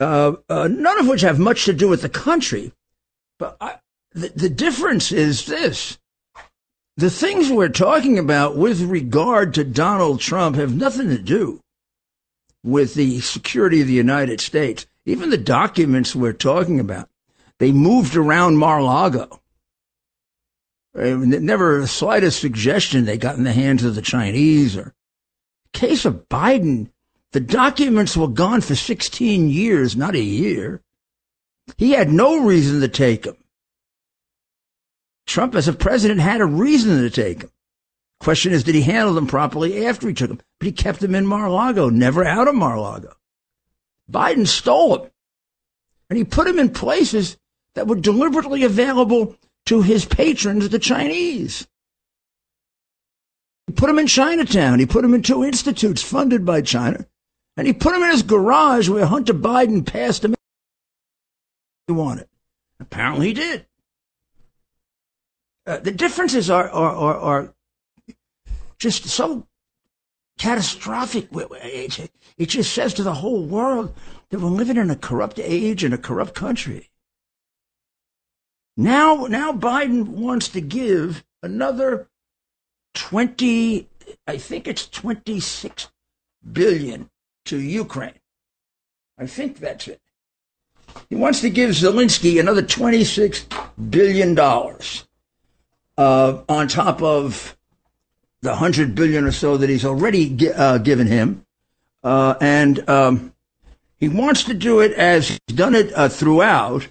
uh, 0.00 0.34
uh, 0.48 0.68
none 0.68 0.98
of 0.98 1.08
which 1.08 1.22
have 1.22 1.38
much 1.38 1.64
to 1.64 1.72
do 1.72 1.88
with 1.88 2.02
the 2.02 2.08
country. 2.08 2.72
But 3.38 3.56
I, 3.60 3.76
the, 4.12 4.28
the 4.28 4.50
difference 4.50 5.12
is 5.12 5.46
this. 5.46 5.98
The 6.96 7.10
things 7.10 7.50
we're 7.50 7.68
talking 7.68 8.18
about 8.18 8.56
with 8.56 8.80
regard 8.82 9.52
to 9.54 9.64
Donald 9.64 10.20
Trump 10.20 10.56
have 10.56 10.74
nothing 10.74 11.10
to 11.10 11.18
do 11.18 11.60
with 12.64 12.94
the 12.94 13.20
security 13.20 13.80
of 13.80 13.86
the 13.86 13.92
United 13.92 14.40
States. 14.40 14.86
Even 15.04 15.30
the 15.30 15.36
documents 15.36 16.16
we're 16.16 16.32
talking 16.32 16.80
about 16.80 17.08
they 17.58 17.72
moved 17.72 18.16
around 18.16 18.58
Mar-a-Lago. 18.58 19.40
Eh, 20.96 21.14
never 21.14 21.80
the 21.80 21.86
slightest 21.86 22.40
suggestion 22.40 23.04
they 23.04 23.18
got 23.18 23.36
in 23.36 23.44
the 23.44 23.52
hands 23.52 23.84
of 23.84 23.94
the 23.94 24.02
Chinese 24.02 24.76
or 24.76 24.94
case 25.72 26.04
of 26.04 26.28
Biden. 26.28 26.90
The 27.32 27.40
documents 27.40 28.16
were 28.16 28.28
gone 28.28 28.62
for 28.62 28.74
16 28.74 29.48
years, 29.48 29.96
not 29.96 30.14
a 30.14 30.20
year. 30.20 30.82
He 31.76 31.92
had 31.92 32.10
no 32.10 32.42
reason 32.44 32.80
to 32.80 32.88
take 32.88 33.24
them. 33.24 33.36
Trump, 35.26 35.54
as 35.54 35.68
a 35.68 35.72
president, 35.72 36.20
had 36.20 36.40
a 36.40 36.46
reason 36.46 37.02
to 37.02 37.10
take 37.10 37.40
them. 37.40 37.50
Question 38.20 38.52
is, 38.52 38.64
did 38.64 38.74
he 38.74 38.82
handle 38.82 39.12
them 39.12 39.26
properly 39.26 39.84
after 39.84 40.08
he 40.08 40.14
took 40.14 40.28
them? 40.28 40.40
But 40.58 40.66
he 40.66 40.72
kept 40.72 41.00
them 41.00 41.14
in 41.14 41.26
Mar-a-Lago, 41.26 41.90
never 41.90 42.24
out 42.24 42.48
of 42.48 42.54
Mar-a-Lago. 42.54 43.12
Biden 44.10 44.46
stole 44.46 44.96
them. 44.96 45.10
And 46.08 46.16
he 46.16 46.24
put 46.24 46.46
them 46.46 46.58
in 46.58 46.70
places 46.70 47.36
that 47.76 47.86
were 47.86 47.96
deliberately 47.96 48.64
available 48.64 49.36
to 49.66 49.82
his 49.82 50.06
patrons, 50.06 50.70
the 50.70 50.78
Chinese. 50.78 51.68
He 53.66 53.74
put 53.74 53.88
them 53.88 53.98
in 53.98 54.06
Chinatown. 54.06 54.78
He 54.78 54.86
put 54.86 55.02
them 55.02 55.12
in 55.12 55.22
two 55.22 55.44
institutes 55.44 56.02
funded 56.02 56.46
by 56.46 56.62
China. 56.62 57.06
And 57.54 57.66
he 57.66 57.74
put 57.74 57.92
them 57.92 58.02
in 58.02 58.10
his 58.10 58.22
garage 58.22 58.88
where 58.88 59.04
Hunter 59.04 59.34
Biden 59.34 59.86
passed 59.86 60.22
them. 60.22 60.34
He 61.86 61.92
wanted. 61.92 62.28
Apparently 62.80 63.28
he 63.28 63.32
did. 63.34 63.66
Uh, 65.66 65.78
the 65.78 65.92
differences 65.92 66.48
are, 66.48 66.70
are, 66.70 66.94
are, 66.94 67.16
are 67.18 67.54
just 68.78 69.04
so 69.04 69.46
catastrophic. 70.38 71.28
It 71.30 72.46
just 72.46 72.72
says 72.72 72.94
to 72.94 73.02
the 73.02 73.14
whole 73.14 73.44
world 73.44 73.94
that 74.30 74.40
we're 74.40 74.48
living 74.48 74.78
in 74.78 74.90
a 74.90 74.96
corrupt 74.96 75.38
age 75.38 75.84
in 75.84 75.92
a 75.92 75.98
corrupt 75.98 76.34
country. 76.34 76.88
Now, 78.76 79.26
now 79.26 79.52
Biden 79.52 80.06
wants 80.06 80.48
to 80.50 80.60
give 80.60 81.24
another 81.42 82.08
20, 82.94 83.88
I 84.26 84.36
think 84.36 84.68
it's 84.68 84.88
26 84.88 85.90
billion 86.52 87.10
to 87.46 87.58
Ukraine. 87.58 88.20
I 89.18 89.26
think 89.26 89.58
that's 89.58 89.88
it. 89.88 90.00
He 91.08 91.16
wants 91.16 91.40
to 91.40 91.50
give 91.50 91.70
Zelensky 91.70 92.38
another 92.38 92.62
$26 92.62 93.46
billion 93.90 94.38
uh, 95.98 96.42
on 96.48 96.68
top 96.68 97.02
of 97.02 97.56
the 98.42 98.50
100 98.50 98.94
billion 98.94 99.24
or 99.24 99.32
so 99.32 99.56
that 99.56 99.70
he's 99.70 99.84
already 99.84 100.50
uh, 100.50 100.78
given 100.78 101.06
him. 101.06 101.44
Uh, 102.04 102.34
and 102.40 102.88
um, 102.88 103.32
he 103.98 104.08
wants 104.08 104.44
to 104.44 104.54
do 104.54 104.80
it 104.80 104.92
as 104.92 105.28
he's 105.28 105.56
done 105.56 105.74
it 105.74 105.92
uh, 105.94 106.08
throughout, 106.08 106.86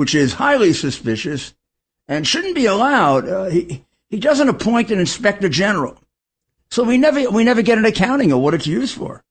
which 0.00 0.14
is 0.14 0.32
highly 0.32 0.72
suspicious 0.72 1.52
and 2.08 2.26
shouldn't 2.26 2.54
be 2.54 2.64
allowed. 2.64 3.28
Uh, 3.28 3.50
he, 3.50 3.84
he 4.08 4.18
doesn't 4.18 4.48
appoint 4.48 4.90
an 4.90 4.98
inspector 4.98 5.50
general. 5.50 5.94
So 6.70 6.84
we 6.84 6.96
never, 6.96 7.30
we 7.30 7.44
never 7.44 7.60
get 7.60 7.76
an 7.76 7.84
accounting 7.84 8.32
of 8.32 8.38
what 8.38 8.54
it's 8.54 8.66
used 8.66 8.96
for. 8.96 9.22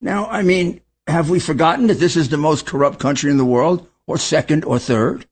Now, 0.00 0.26
I 0.26 0.42
mean, 0.42 0.80
have 1.06 1.30
we 1.30 1.38
forgotten 1.38 1.86
that 1.86 2.00
this 2.00 2.16
is 2.16 2.28
the 2.28 2.36
most 2.36 2.66
corrupt 2.66 2.98
country 2.98 3.30
in 3.30 3.36
the 3.36 3.44
world, 3.44 3.86
or 4.08 4.18
second 4.18 4.64
or 4.64 4.80
third? 4.80 5.26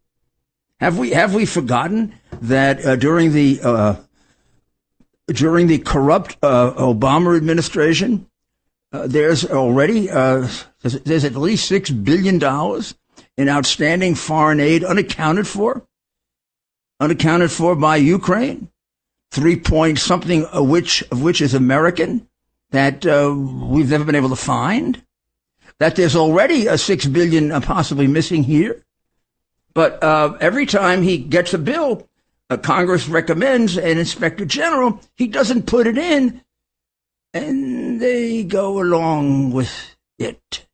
Have 0.78 0.97
we 0.97 1.11
have 1.11 1.35
we 1.35 1.45
forgotten 1.45 2.14
that 2.40 2.87
uh, 2.87 2.95
during 2.95 3.33
the 3.33 3.59
uh, 3.64 3.97
during 5.26 5.66
the 5.66 5.78
corrupt 5.78 6.37
uh, 6.40 6.71
Obama 6.75 7.37
administration, 7.37 8.28
uh, 8.92 9.09
there's 9.09 9.45
already 9.45 10.09
uh, 10.09 10.47
there's, 10.83 11.25
at 11.25 11.35
least 11.35 11.66
six 11.66 11.90
billion 11.90 12.38
dollars 12.38 12.95
in 13.36 13.48
outstanding 13.48 14.14
foreign 14.14 14.60
aid 14.60 14.84
unaccounted 14.84 15.46
for, 15.46 15.86
unaccounted 17.00 17.50
for 17.50 17.74
by 17.74 17.96
Ukraine. 17.96 18.68
Three 19.30 19.58
point 19.58 19.98
something 19.98 20.44
of 20.46 20.68
which 20.68 21.02
of 21.10 21.22
which 21.22 21.40
is 21.40 21.54
American 21.54 22.28
that 22.70 23.06
uh, 23.06 23.34
we've 23.34 23.90
never 23.90 24.04
been 24.04 24.14
able 24.14 24.28
to 24.28 24.36
find. 24.36 25.02
That 25.78 25.96
there's 25.96 26.16
already 26.16 26.66
a 26.66 26.76
six 26.76 27.06
billion 27.06 27.50
uh, 27.50 27.60
possibly 27.60 28.06
missing 28.06 28.42
here. 28.42 28.84
But 29.74 30.02
uh, 30.02 30.36
every 30.40 30.66
time 30.66 31.02
he 31.02 31.16
gets 31.16 31.54
a 31.54 31.58
bill, 31.58 32.08
uh, 32.50 32.58
Congress 32.58 33.08
recommends 33.08 33.78
an 33.78 33.96
inspector 33.96 34.44
general. 34.44 35.00
He 35.16 35.26
doesn't 35.26 35.66
put 35.66 35.86
it 35.86 35.96
in, 35.96 36.42
and 37.32 38.00
they 38.00 38.44
go 38.44 38.82
along 38.82 39.52
with 39.52 39.96
it. 40.18 40.66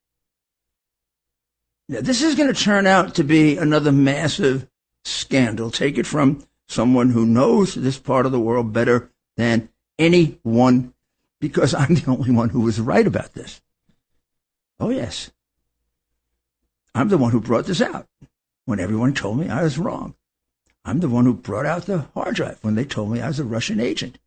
Now, 1.89 2.01
this 2.03 2.23
is 2.23 2.35
going 2.35 2.53
to 2.53 2.61
turn 2.63 2.87
out 2.87 3.15
to 3.15 3.25
be 3.25 3.57
another 3.57 3.93
massive 3.93 4.69
scandal. 5.05 5.71
Take 5.71 5.97
it 5.97 6.07
from 6.07 6.45
someone 6.69 7.11
who 7.11 7.25
knows 7.25 7.75
this 7.75 7.99
part 7.99 8.27
of 8.27 8.33
the 8.33 8.41
world 8.41 8.75
better 8.75 9.11
than 9.37 9.71
anyone 9.99 10.93
because 11.41 11.73
I'm 11.75 11.95
the 11.95 12.11
only 12.11 12.31
one 12.31 12.51
who 12.51 12.61
was 12.61 12.81
right 12.81 13.07
about 13.07 13.33
this. 13.33 13.63
Oh, 14.79 14.91
yes. 14.91 15.31
I'm 16.95 17.09
the 17.09 17.19
one 17.19 17.33
who 17.33 17.41
brought 17.41 17.67
this 17.67 17.81
out 17.81 18.07
when 18.67 18.81
everyone 18.81 19.15
told 19.15 19.39
me 19.39 19.49
I 19.49 19.63
was 19.63 19.79
wrong. 19.79 20.15
I'm 20.85 21.01
the 21.01 21.09
one 21.09 21.25
who 21.25 21.35
brought 21.35 21.67
out 21.67 21.87
the 21.87 22.07
hard 22.15 22.35
drive 22.35 22.59
when 22.63 22.75
they 22.75 22.85
told 22.85 23.11
me 23.11 23.21
I 23.21 23.29
was 23.29 23.41
a 23.41 23.45
Russian 23.45 23.81
agent. 23.81 24.19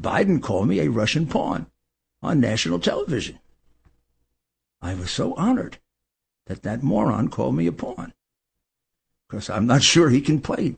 Biden 0.00 0.42
called 0.42 0.68
me 0.68 0.80
a 0.80 0.90
Russian 0.90 1.26
pawn 1.26 1.66
on 2.22 2.40
national 2.40 2.78
television. 2.78 3.38
I 4.80 4.94
was 4.94 5.10
so 5.10 5.34
honored 5.34 5.78
that 6.46 6.62
that 6.62 6.82
moron 6.82 7.28
called 7.28 7.54
me 7.54 7.66
a 7.66 7.72
pawn 7.72 8.12
because 9.28 9.48
I'm 9.48 9.66
not 9.66 9.82
sure 9.82 10.10
he 10.10 10.20
can 10.20 10.40
play. 10.40 10.76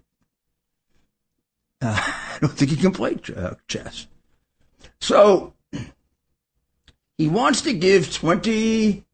Uh, 1.80 1.98
I 2.34 2.38
don't 2.40 2.52
think 2.52 2.70
he 2.70 2.76
can 2.76 2.92
play 2.92 3.18
uh, 3.36 3.54
chess. 3.68 4.06
So 5.00 5.54
he 7.18 7.28
wants 7.28 7.62
to 7.62 7.72
give 7.72 8.12
20 8.12 9.04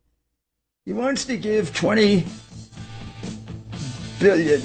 he 0.87 0.93
wants 0.93 1.25
to 1.27 1.37
give 1.37 1.75
20 1.75 2.25
billion 4.19 4.63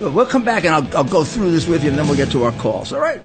we'll 0.00 0.26
come 0.26 0.44
back 0.44 0.64
and 0.64 0.74
I'll, 0.74 0.96
I'll 0.98 1.04
go 1.04 1.24
through 1.24 1.52
this 1.52 1.66
with 1.66 1.84
you 1.84 1.90
and 1.90 1.98
then 1.98 2.06
we'll 2.06 2.16
get 2.16 2.30
to 2.32 2.44
our 2.44 2.52
calls 2.52 2.92
all 2.92 3.00
right 3.00 3.24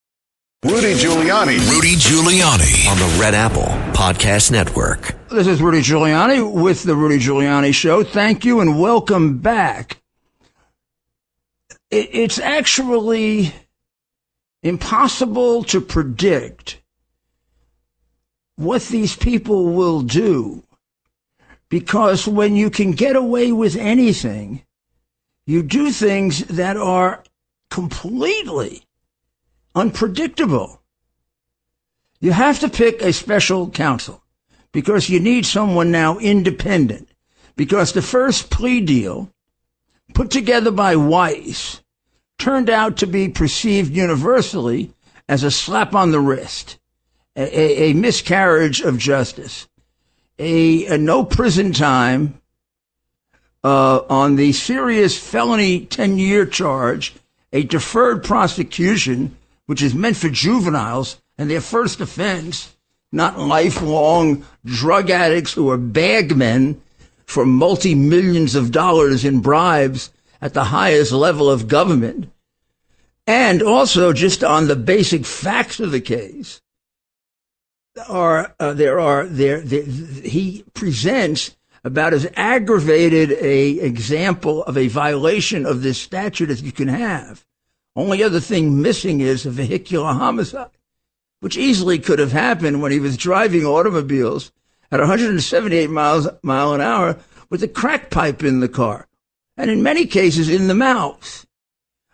Rudy 0.63 0.93
Giuliani. 0.93 1.57
Rudy 1.71 1.95
Giuliani 1.95 2.87
on 2.87 2.99
the 2.99 3.17
Red 3.19 3.33
Apple 3.33 3.63
Podcast 3.93 4.51
Network. 4.51 5.15
This 5.31 5.47
is 5.47 5.59
Rudy 5.59 5.79
Giuliani 5.79 6.53
with 6.53 6.83
the 6.83 6.95
Rudy 6.95 7.17
Giuliani 7.17 7.73
Show. 7.73 8.03
Thank 8.03 8.45
you 8.45 8.59
and 8.59 8.79
welcome 8.79 9.39
back. 9.39 9.97
It's 11.89 12.37
actually 12.37 13.55
impossible 14.61 15.63
to 15.63 15.81
predict 15.81 16.79
what 18.55 18.83
these 18.83 19.15
people 19.15 19.73
will 19.73 20.01
do 20.01 20.61
because 21.69 22.27
when 22.27 22.55
you 22.55 22.69
can 22.69 22.91
get 22.91 23.15
away 23.15 23.51
with 23.51 23.75
anything, 23.75 24.61
you 25.47 25.63
do 25.63 25.89
things 25.89 26.45
that 26.45 26.77
are 26.77 27.23
completely 27.71 28.83
unpredictable. 29.75 30.81
You 32.19 32.31
have 32.31 32.59
to 32.59 32.69
pick 32.69 33.01
a 33.01 33.13
special 33.13 33.69
counsel 33.69 34.23
because 34.71 35.09
you 35.09 35.19
need 35.19 35.45
someone 35.45 35.91
now 35.91 36.17
independent. 36.19 37.09
Because 37.55 37.93
the 37.93 38.01
first 38.01 38.49
plea 38.49 38.81
deal 38.81 39.29
put 40.13 40.31
together 40.31 40.71
by 40.71 40.95
Weiss 40.95 41.81
turned 42.37 42.69
out 42.69 42.97
to 42.97 43.07
be 43.07 43.29
perceived 43.29 43.95
universally 43.95 44.93
as 45.27 45.43
a 45.43 45.51
slap 45.51 45.93
on 45.93 46.11
the 46.11 46.19
wrist, 46.19 46.79
a, 47.35 47.41
a, 47.41 47.91
a 47.91 47.93
miscarriage 47.93 48.81
of 48.81 48.97
justice, 48.97 49.67
a, 50.39 50.85
a, 50.87 50.97
no 50.97 51.23
prison 51.23 51.71
time 51.71 52.41
uh, 53.63 54.01
on 54.09 54.35
the 54.35 54.51
serious 54.53 55.17
felony 55.17 55.85
10 55.85 56.17
year 56.17 56.45
charge, 56.45 57.13
a 57.53 57.63
deferred 57.63 58.23
prosecution 58.23 59.37
which 59.71 59.81
is 59.81 59.95
meant 59.95 60.17
for 60.17 60.27
juveniles 60.27 61.21
and 61.37 61.49
their 61.49 61.61
first 61.61 62.01
offense, 62.01 62.75
not 63.09 63.39
lifelong 63.39 64.45
drug 64.65 65.09
addicts 65.09 65.53
who 65.53 65.69
are 65.69 65.77
bagmen 65.77 66.81
for 67.25 67.45
multi 67.45 67.95
millions 67.95 68.53
of 68.53 68.73
dollars 68.73 69.23
in 69.23 69.39
bribes 69.39 70.11
at 70.41 70.53
the 70.53 70.65
highest 70.65 71.13
level 71.13 71.49
of 71.49 71.69
government. 71.69 72.29
And 73.25 73.63
also, 73.63 74.11
just 74.11 74.43
on 74.43 74.67
the 74.67 74.75
basic 74.75 75.25
facts 75.25 75.79
of 75.79 75.91
the 75.91 76.01
case, 76.01 76.61
are 78.09 78.53
uh, 78.59 78.73
there 78.73 78.99
are 78.99 79.25
there, 79.25 79.61
there 79.61 79.83
he 79.83 80.65
presents 80.73 81.55
about 81.85 82.11
as 82.11 82.29
aggravated 82.35 83.31
a 83.39 83.69
example 83.79 84.65
of 84.65 84.77
a 84.77 84.89
violation 84.89 85.65
of 85.65 85.81
this 85.81 85.97
statute 85.97 86.49
as 86.49 86.61
you 86.61 86.73
can 86.73 86.89
have 86.89 87.45
Only 87.95 88.23
other 88.23 88.39
thing 88.39 88.81
missing 88.81 89.19
is 89.19 89.45
a 89.45 89.51
vehicular 89.51 90.13
homicide, 90.13 90.69
which 91.41 91.57
easily 91.57 91.99
could 91.99 92.19
have 92.19 92.31
happened 92.31 92.81
when 92.81 92.91
he 92.91 92.99
was 92.99 93.17
driving 93.17 93.65
automobiles 93.65 94.51
at 94.91 94.99
178 94.99 95.89
miles 95.89 96.27
mile 96.41 96.73
an 96.73 96.81
hour 96.81 97.17
with 97.49 97.63
a 97.63 97.67
crack 97.67 98.09
pipe 98.09 98.43
in 98.43 98.61
the 98.61 98.69
car, 98.69 99.07
and 99.57 99.69
in 99.69 99.83
many 99.83 100.05
cases 100.05 100.49
in 100.49 100.67
the 100.67 100.75
mouth. 100.75 101.45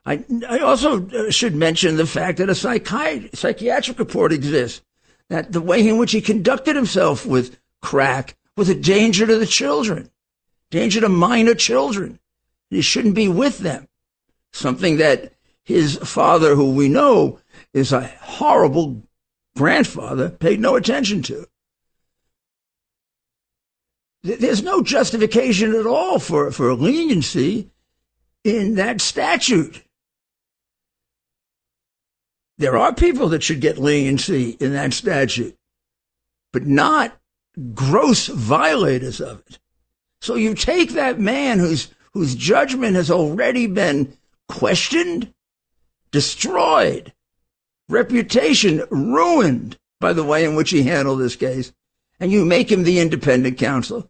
I, 0.06 0.24
I 0.48 0.60
also 0.60 1.06
uh, 1.10 1.30
should 1.30 1.54
mention 1.54 1.98
the 1.98 2.08
fact 2.08 2.38
that 2.38 2.50
a 2.50 2.54
psychi- 2.54 3.36
psychiatric 3.36 4.00
report 4.00 4.32
exists 4.32 4.82
that 5.30 5.52
the 5.52 5.62
way 5.62 5.86
in 5.88 5.98
which 5.98 6.14
he 6.14 6.22
conducted 6.22 6.76
himself 6.76 7.26
with 7.26 7.60
crack 7.82 8.36
was 8.56 8.70
a 8.70 8.76
danger 8.76 9.28
to 9.28 9.38
the 9.38 9.46
children, 9.46 10.10
danger 10.72 11.02
to 11.02 11.10
minor 11.10 11.54
children. 11.54 12.20
He 12.70 12.82
shouldn't 12.82 13.16
be 13.16 13.28
with 13.28 13.60
them. 13.60 13.88
Something 14.54 14.98
that 14.98 15.34
his 15.68 15.98
father, 15.98 16.56
who 16.56 16.72
we 16.72 16.88
know 16.88 17.42
is 17.74 17.92
a 17.92 18.08
horrible 18.22 19.04
grandfather, 19.58 20.30
paid 20.30 20.62
no 20.62 20.78
attention 20.78 21.22
to. 21.24 21.46
There's 24.24 24.64
no 24.64 24.82
justification 24.82 25.76
at 25.76 25.86
all 25.86 26.20
for, 26.20 26.52
for 26.52 26.74
leniency 26.74 27.70
in 28.46 28.76
that 28.76 29.02
statute. 29.02 29.84
There 32.58 32.78
are 32.78 32.94
people 32.94 33.28
that 33.30 33.44
should 33.44 33.60
get 33.60 33.78
leniency 33.78 34.52
in 34.62 34.72
that 34.72 34.94
statute, 34.94 35.58
but 36.54 36.66
not 36.66 37.20
gross 37.74 38.28
violators 38.28 39.20
of 39.20 39.44
it. 39.50 39.60
So 40.22 40.36
you 40.36 40.54
take 40.54 40.92
that 40.92 41.20
man 41.20 41.60
whose 41.60 41.90
whose 42.14 42.36
judgment 42.36 42.96
has 42.96 43.12
already 43.12 43.68
been 43.68 44.18
questioned, 44.48 45.34
destroyed, 46.12 47.14
reputation 47.90 48.84
ruined 48.90 49.78
by 50.00 50.14
the 50.14 50.24
way 50.24 50.46
in 50.46 50.56
which 50.56 50.70
he 50.70 50.84
handled 50.84 51.20
this 51.20 51.36
case, 51.36 51.74
and 52.20 52.32
you 52.32 52.46
make 52.46 52.72
him 52.72 52.84
the 52.84 53.00
independent 53.00 53.58
counsel 53.58 54.10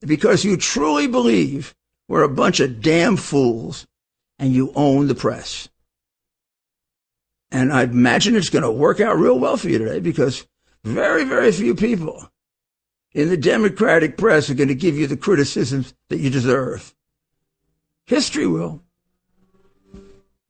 because 0.00 0.44
you 0.44 0.56
truly 0.56 1.06
believe 1.06 1.74
we're 2.08 2.22
a 2.22 2.28
bunch 2.28 2.60
of 2.60 2.80
damn 2.80 3.16
fools 3.16 3.86
and 4.38 4.52
you 4.52 4.72
own 4.74 5.08
the 5.08 5.14
press. 5.14 5.68
And 7.50 7.72
I 7.72 7.82
imagine 7.82 8.36
it's 8.36 8.50
going 8.50 8.62
to 8.62 8.70
work 8.70 9.00
out 9.00 9.18
real 9.18 9.38
well 9.38 9.56
for 9.56 9.68
you 9.68 9.78
today 9.78 10.00
because 10.00 10.46
very, 10.84 11.24
very 11.24 11.50
few 11.50 11.74
people 11.74 12.30
in 13.12 13.30
the 13.30 13.36
Democratic 13.36 14.16
press 14.16 14.48
are 14.48 14.54
going 14.54 14.68
to 14.68 14.74
give 14.74 14.96
you 14.96 15.06
the 15.06 15.16
criticisms 15.16 15.94
that 16.08 16.18
you 16.18 16.30
deserve. 16.30 16.94
History 18.06 18.46
will. 18.46 18.82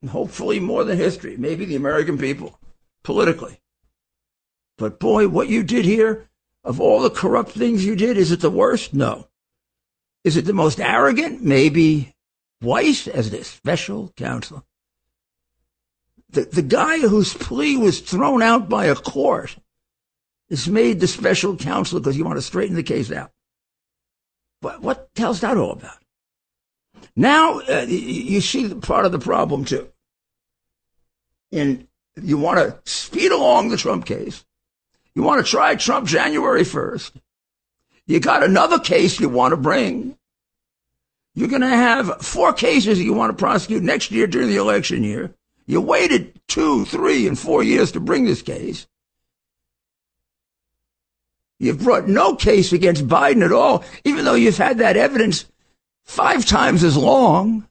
Hopefully 0.08 0.60
more 0.60 0.84
than 0.84 0.96
history, 0.96 1.36
maybe 1.36 1.64
the 1.64 1.76
American 1.76 2.18
people, 2.18 2.58
politically. 3.02 3.60
But 4.76 5.00
boy, 5.00 5.28
what 5.28 5.48
you 5.48 5.62
did 5.62 5.84
here, 5.84 6.28
of 6.62 6.80
all 6.80 7.00
the 7.00 7.10
corrupt 7.10 7.50
things 7.50 7.84
you 7.84 7.96
did, 7.96 8.16
is 8.16 8.30
it 8.30 8.40
the 8.40 8.50
worst? 8.50 8.94
No. 8.94 9.28
Is 10.24 10.36
it 10.36 10.44
the 10.44 10.52
most 10.52 10.80
arrogant? 10.80 11.42
Maybe 11.42 12.14
Weiss 12.60 13.06
as 13.08 13.30
the 13.30 13.44
special 13.44 14.12
counsel. 14.16 14.64
The, 16.30 16.42
the 16.42 16.62
guy 16.62 17.00
whose 17.00 17.34
plea 17.34 17.76
was 17.76 18.00
thrown 18.00 18.42
out 18.42 18.68
by 18.68 18.86
a 18.86 18.94
court 18.94 19.56
is 20.48 20.68
made 20.68 21.00
the 21.00 21.06
special 21.06 21.56
counsel 21.56 22.00
because 22.00 22.16
you 22.16 22.24
want 22.24 22.36
to 22.36 22.42
straighten 22.42 22.76
the 22.76 22.82
case 22.82 23.10
out. 23.10 23.32
What, 24.60 24.82
what 24.82 25.14
the 25.14 25.22
hell's 25.22 25.40
that 25.40 25.56
all 25.56 25.72
about? 25.72 25.98
Now 27.18 27.58
uh, 27.58 27.84
you 27.88 28.40
see 28.40 28.72
part 28.74 29.04
of 29.04 29.10
the 29.10 29.18
problem 29.18 29.64
too. 29.64 29.88
And 31.50 31.88
you 32.22 32.38
want 32.38 32.60
to 32.60 32.78
speed 32.88 33.32
along 33.32 33.70
the 33.70 33.76
Trump 33.76 34.06
case. 34.06 34.44
You 35.16 35.24
want 35.24 35.44
to 35.44 35.50
try 35.50 35.74
Trump 35.74 36.06
January 36.06 36.62
1st. 36.62 37.10
You 38.06 38.20
got 38.20 38.44
another 38.44 38.78
case 38.78 39.18
you 39.18 39.28
want 39.28 39.50
to 39.50 39.56
bring. 39.56 40.16
You're 41.34 41.48
going 41.48 41.62
to 41.62 41.66
have 41.66 42.22
four 42.22 42.52
cases 42.52 43.02
you 43.02 43.14
want 43.14 43.36
to 43.36 43.40
prosecute 43.40 43.82
next 43.82 44.12
year 44.12 44.28
during 44.28 44.46
the 44.46 44.56
election 44.56 45.02
year. 45.02 45.34
You 45.66 45.80
waited 45.80 46.40
two, 46.46 46.84
three, 46.84 47.26
and 47.26 47.36
four 47.36 47.64
years 47.64 47.90
to 47.92 48.00
bring 48.00 48.26
this 48.26 48.42
case. 48.42 48.86
You've 51.58 51.82
brought 51.82 52.06
no 52.06 52.36
case 52.36 52.72
against 52.72 53.08
Biden 53.08 53.44
at 53.44 53.50
all, 53.50 53.82
even 54.04 54.24
though 54.24 54.34
you've 54.34 54.56
had 54.56 54.78
that 54.78 54.96
evidence 54.96 55.46
five 56.08 56.44
times 56.46 56.82
as 56.82 56.96
long. 56.96 57.68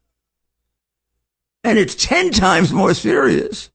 And 1.64 1.78
it's 1.78 1.96
10 1.96 2.32
times 2.32 2.72
more 2.72 2.94
serious. 2.94 3.70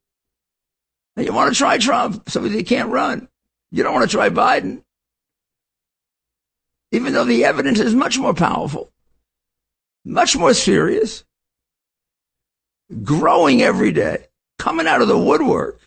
And 1.16 1.26
you 1.26 1.32
want 1.34 1.52
to 1.52 1.58
try 1.58 1.76
Trump, 1.76 2.30
somebody 2.30 2.56
that 2.56 2.66
can't 2.66 2.88
run. 2.88 3.28
You 3.70 3.82
don't 3.82 3.92
want 3.92 4.08
to 4.08 4.16
try 4.16 4.30
Biden. 4.30 4.82
Even 6.92 7.12
though 7.12 7.24
the 7.24 7.44
evidence 7.44 7.80
is 7.80 7.94
much 7.94 8.18
more 8.18 8.32
powerful, 8.32 8.92
much 10.04 10.36
more 10.36 10.54
serious, 10.54 11.24
growing 13.02 13.62
every 13.62 13.92
day, 13.92 14.26
coming 14.58 14.86
out 14.86 15.02
of 15.02 15.08
the 15.08 15.18
woodwork, 15.18 15.80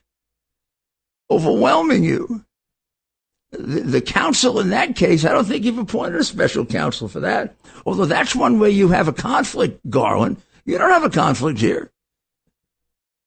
overwhelming 1.31 2.03
you 2.03 2.44
the, 3.58 4.02
counsel 4.02 4.60
in 4.60 4.70
that 4.70 4.96
case, 4.96 5.26
I 5.26 5.32
don't 5.32 5.46
think 5.46 5.65
you've 5.65 5.78
appointed 5.78 6.20
a 6.20 6.24
special 6.24 6.65
counsel 6.65 7.08
for 7.08 7.20
that. 7.22 7.56
Although 7.86 8.06
that's 8.06 8.36
one 8.36 8.60
way 8.60 8.72
you 8.72 8.89
have 8.89 9.08
a 9.08 9.13
conflict, 9.13 9.80
Garland. 9.89 10.38
You 10.65 10.78
don't 10.78 10.91
have 10.91 11.04
a 11.04 11.10
conflict 11.10 11.60
here. 11.60 11.91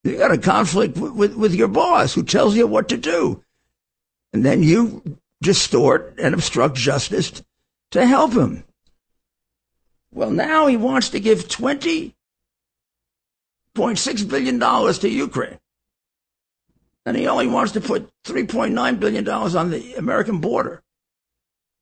You 0.05 0.17
got 0.17 0.33
a 0.33 0.38
conflict 0.38 0.97
with, 0.97 1.12
with, 1.12 1.35
with 1.35 1.55
your 1.55 1.69
boss 1.69 2.14
who 2.14 2.23
tells 2.23 2.57
you 2.57 2.67
what 2.67 2.88
to 2.88 2.97
do. 2.97 3.45
And 4.33 4.45
then 4.45 4.62
you 4.62 5.19
distort 5.43 6.14
and 6.19 6.35
obstruct 6.35 6.77
justice 6.77 7.43
to 7.93 8.07
help 8.07 8.33
him. 8.33 8.64
Well, 10.12 10.31
now 10.31 10.67
he 10.67 10.77
wants 10.77 11.11
to 11.11 11.21
give 11.21 11.49
$20.6 11.49 14.29
billion 14.29 14.61
to 14.61 15.09
Ukraine 15.09 15.59
and 17.09 17.16
he 17.16 17.27
only 17.27 17.47
wants 17.47 17.73
to 17.73 17.81
put 17.81 18.11
$3.9 18.25 19.01
billion 19.01 19.27
on 19.27 19.71
the 19.71 19.94
American 19.94 20.40
border. 20.40 20.83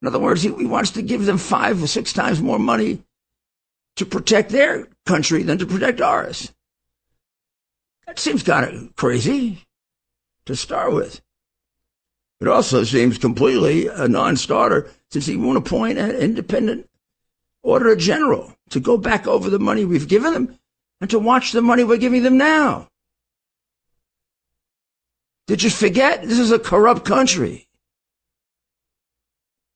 In 0.00 0.06
other 0.06 0.20
words, 0.20 0.40
he, 0.40 0.54
he 0.54 0.66
wants 0.66 0.92
to 0.92 1.02
give 1.02 1.26
them 1.26 1.36
five 1.36 1.82
or 1.82 1.88
six 1.88 2.12
times 2.12 2.40
more 2.40 2.60
money 2.60 3.02
to 3.96 4.06
protect 4.06 4.50
their 4.50 4.86
country 5.04 5.42
than 5.42 5.58
to 5.58 5.66
protect 5.66 6.00
ours. 6.00 6.52
That 8.06 8.20
seems 8.20 8.44
kind 8.44 8.72
of 8.72 8.94
crazy 8.94 9.64
to 10.44 10.54
start 10.54 10.92
with. 10.92 11.20
It 12.40 12.46
also 12.46 12.84
seems 12.84 13.18
completely 13.18 13.88
a 13.88 14.06
non-starter 14.06 14.88
since 15.10 15.26
he 15.26 15.36
won't 15.36 15.58
appoint 15.58 15.98
an 15.98 16.12
independent 16.12 16.88
auditor 17.64 17.96
general 17.96 18.52
to 18.70 18.78
go 18.78 18.96
back 18.96 19.26
over 19.26 19.50
the 19.50 19.58
money 19.58 19.84
we've 19.84 20.06
given 20.06 20.32
them 20.34 20.56
and 21.00 21.10
to 21.10 21.18
watch 21.18 21.50
the 21.50 21.62
money 21.62 21.82
we're 21.82 21.96
giving 21.96 22.22
them 22.22 22.38
now. 22.38 22.88
Did 25.46 25.62
you 25.62 25.70
forget? 25.70 26.22
This 26.22 26.38
is 26.38 26.50
a 26.50 26.58
corrupt 26.58 27.04
country. 27.04 27.68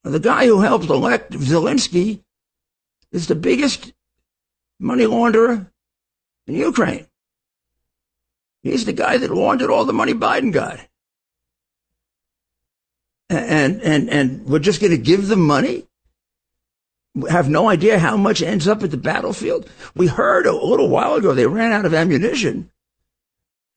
The 0.02 0.18
guy 0.18 0.46
who 0.46 0.60
helped 0.60 0.86
elect 0.86 1.32
Zelensky 1.32 2.24
is 3.12 3.26
the 3.26 3.34
biggest 3.34 3.92
money 4.78 5.04
launderer 5.04 5.70
in 6.46 6.54
Ukraine. 6.54 7.06
He's 8.62 8.84
the 8.84 8.92
guy 8.92 9.18
that 9.18 9.30
laundered 9.30 9.70
all 9.70 9.84
the 9.84 9.92
money 9.92 10.14
Biden 10.14 10.52
got. 10.52 10.80
And, 13.28 13.80
and, 13.82 14.10
and 14.10 14.46
we're 14.46 14.58
just 14.58 14.80
going 14.80 14.90
to 14.90 14.98
give 14.98 15.28
them 15.28 15.40
money? 15.40 15.86
We 17.14 17.30
have 17.30 17.48
no 17.48 17.68
idea 17.68 17.98
how 17.98 18.16
much 18.16 18.42
ends 18.42 18.66
up 18.66 18.82
at 18.82 18.90
the 18.90 18.96
battlefield. 18.96 19.68
We 19.94 20.08
heard 20.08 20.46
a 20.46 20.52
little 20.52 20.88
while 20.88 21.14
ago 21.14 21.32
they 21.32 21.46
ran 21.46 21.72
out 21.72 21.84
of 21.84 21.94
ammunition. 21.94 22.70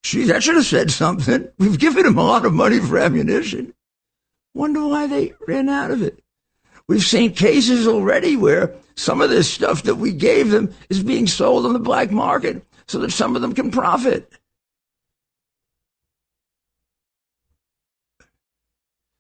Gee, 0.04 0.26
that 0.26 0.44
should 0.44 0.56
have 0.56 0.66
said 0.66 0.92
something. 0.92 1.48
We've 1.58 1.80
given 1.80 2.04
them 2.04 2.18
a 2.18 2.24
lot 2.24 2.46
of 2.46 2.54
money 2.54 2.80
for 2.80 2.98
ammunition. 2.98 3.74
Wonder 4.54 4.86
why 4.86 5.08
they 5.08 5.34
ran 5.48 5.70
out 5.70 5.92
of 5.92 6.02
it. 6.02 6.22
We've 6.88 7.02
seen 7.02 7.34
cases 7.34 7.88
already 7.88 8.36
where 8.36 8.76
some 8.96 9.22
of 9.22 9.30
this 9.30 9.52
stuff 9.52 9.84
that 9.84 9.96
we 9.96 10.12
gave 10.12 10.52
them 10.52 10.74
is 10.90 11.02
being 11.02 11.26
sold 11.26 11.66
on 11.66 11.74
the 11.74 11.80
black 11.80 12.12
market 12.12 12.66
so 12.88 13.00
that 13.00 13.12
some 13.12 13.36
of 13.36 13.42
them 13.42 13.54
can 13.54 13.72
profit. 13.72 14.30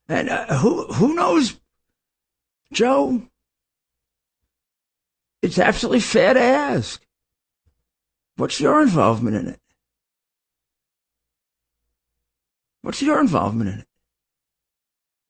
And 0.10 0.30
uh, 0.30 0.58
who 0.58 0.86
who 0.88 1.15
knows, 1.15 1.58
Joe? 2.74 3.24
It's 5.41 5.58
absolutely 5.58 6.02
fair 6.02 6.34
to 6.34 6.41
ask. 6.41 7.02
What's 8.36 8.60
your 8.60 8.82
involvement 8.82 9.38
in 9.38 9.48
it? 9.48 9.60
What's 12.84 13.02
your 13.02 13.19
involvement 13.19 13.69
in 13.69 13.80
it? 13.80 13.88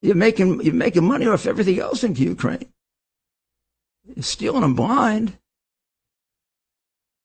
You're 0.02 0.16
making 0.16 0.62
you're 0.62 0.74
making 0.74 1.06
money 1.06 1.28
off 1.28 1.46
everything 1.46 1.80
else 1.80 2.04
in 2.04 2.16
Ukraine. 2.16 2.74
You're 4.06 4.24
stealing 4.24 4.62
them 4.62 4.76
blind. 4.76 5.38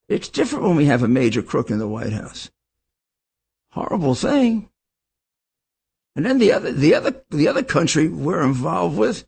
It's 0.09 0.29
different 0.29 0.65
when 0.65 0.77
we 0.77 0.85
have 0.85 1.03
a 1.03 1.09
major 1.09 1.43
crook 1.43 1.71
in 1.71 1.79
the 1.79 1.89
White 1.89 2.13
House. 2.13 2.51
Horrible 3.71 4.15
thing. 4.15 4.71
And 6.15 6.25
then 6.25 6.39
the 6.39 6.53
other, 6.53 6.73
the 6.73 6.95
other, 6.95 7.23
the 7.31 7.49
other 7.49 7.63
country 7.63 8.09
we're 8.09 8.43
involved 8.43 8.97
with 8.97 9.27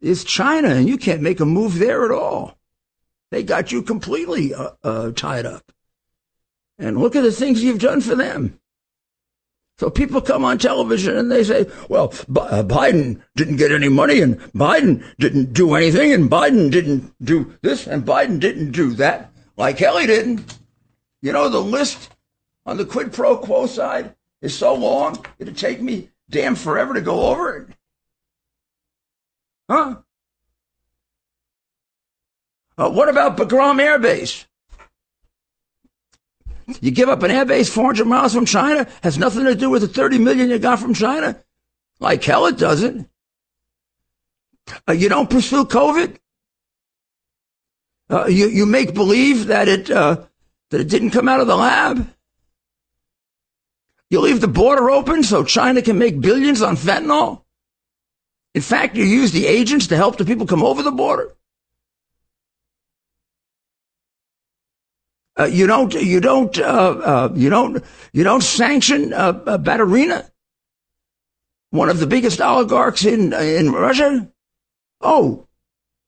is 0.00 0.24
China, 0.24 0.68
and 0.68 0.88
you 0.88 0.98
can't 0.98 1.22
make 1.22 1.40
a 1.40 1.44
move 1.44 1.78
there 1.78 2.04
at 2.04 2.10
all. 2.10 2.58
They 3.30 3.42
got 3.42 3.72
you 3.72 3.82
completely 3.82 4.54
uh, 4.54 4.70
uh, 4.82 5.10
tied 5.12 5.46
up. 5.46 5.70
And 6.78 6.98
look 6.98 7.16
at 7.16 7.22
the 7.22 7.32
things 7.32 7.62
you've 7.62 7.80
done 7.80 8.00
for 8.00 8.14
them. 8.14 8.58
So 9.78 9.88
people 9.90 10.20
come 10.20 10.44
on 10.44 10.58
television 10.58 11.16
and 11.16 11.30
they 11.30 11.44
say, 11.44 11.66
well, 11.88 12.08
B- 12.30 12.40
uh, 12.40 12.64
Biden 12.64 13.22
didn't 13.36 13.58
get 13.58 13.70
any 13.70 13.88
money 13.88 14.20
and 14.20 14.40
Biden 14.52 15.04
didn't 15.20 15.52
do 15.52 15.74
anything 15.74 16.12
and 16.12 16.28
Biden 16.28 16.68
didn't 16.68 17.14
do 17.24 17.54
this 17.62 17.86
and 17.86 18.04
Biden 18.04 18.40
didn't 18.40 18.72
do 18.72 18.92
that 18.94 19.32
like 19.56 19.76
Kelly 19.76 20.06
didn't. 20.06 20.58
You 21.22 21.32
know, 21.32 21.48
the 21.48 21.62
list 21.62 22.10
on 22.66 22.76
the 22.76 22.84
quid 22.84 23.12
pro 23.12 23.36
quo 23.36 23.66
side 23.66 24.16
is 24.42 24.56
so 24.56 24.74
long, 24.74 25.24
it'd 25.38 25.56
take 25.56 25.80
me 25.80 26.10
damn 26.28 26.56
forever 26.56 26.94
to 26.94 27.00
go 27.00 27.26
over 27.26 27.56
it. 27.56 27.68
Huh? 29.70 29.96
Uh, 32.76 32.90
what 32.90 33.08
about 33.08 33.36
Bagram 33.36 33.80
Air 33.80 34.00
Base? 34.00 34.47
You 36.80 36.90
give 36.90 37.08
up 37.08 37.22
an 37.22 37.30
air 37.30 37.44
base 37.44 37.72
400 37.72 38.06
miles 38.06 38.34
from 38.34 38.44
China, 38.44 38.86
has 39.02 39.18
nothing 39.18 39.44
to 39.44 39.54
do 39.54 39.70
with 39.70 39.82
the 39.82 39.88
30 39.88 40.18
million 40.18 40.50
you 40.50 40.58
got 40.58 40.78
from 40.78 40.94
China? 40.94 41.42
Like 41.98 42.22
hell 42.22 42.46
it 42.46 42.58
doesn't. 42.58 43.08
Uh, 44.86 44.92
you 44.92 45.08
don't 45.08 45.30
pursue 45.30 45.64
COVID? 45.64 46.18
Uh, 48.10 48.26
you, 48.26 48.48
you 48.48 48.66
make 48.66 48.94
believe 48.94 49.46
that 49.46 49.66
it, 49.68 49.90
uh, 49.90 50.24
that 50.70 50.80
it 50.80 50.88
didn't 50.88 51.10
come 51.10 51.28
out 51.28 51.40
of 51.40 51.46
the 51.46 51.56
lab? 51.56 52.08
You 54.10 54.20
leave 54.20 54.40
the 54.40 54.48
border 54.48 54.90
open 54.90 55.22
so 55.22 55.44
China 55.44 55.82
can 55.82 55.98
make 55.98 56.20
billions 56.20 56.62
on 56.62 56.76
fentanyl? 56.76 57.42
In 58.54 58.62
fact, 58.62 58.96
you 58.96 59.04
use 59.04 59.32
the 59.32 59.46
agents 59.46 59.86
to 59.88 59.96
help 59.96 60.16
the 60.16 60.24
people 60.24 60.46
come 60.46 60.62
over 60.62 60.82
the 60.82 60.90
border? 60.90 61.34
Uh, 65.38 65.44
you 65.44 65.66
don't, 65.66 65.94
you 65.94 66.20
don't, 66.20 66.58
uh, 66.58 66.62
uh, 66.64 67.32
you 67.34 67.48
don't, 67.48 67.84
you 68.12 68.24
don't 68.24 68.42
sanction 68.42 69.10
Baturina, 69.10 70.28
one 71.70 71.88
of 71.88 72.00
the 72.00 72.06
biggest 72.06 72.40
oligarchs 72.40 73.04
in 73.04 73.32
in 73.32 73.70
Russia. 73.70 74.28
Oh, 75.00 75.46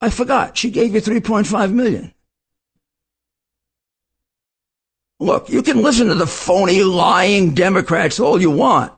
I 0.01 0.11
forgot. 0.11 0.57
She 0.57 0.71
gave 0.71 0.95
you 0.95 1.01
3.5 1.01 1.73
million. 1.73 2.13
Look, 5.21 5.51
you 5.51 5.63
can 5.63 5.83
listen 5.83 6.09
to 6.09 6.15
the 6.15 6.27
phony, 6.27 6.83
lying 6.83 7.55
Democrats 7.55 8.19
all 8.19 8.41
you 8.41 8.51
want. 8.51 8.93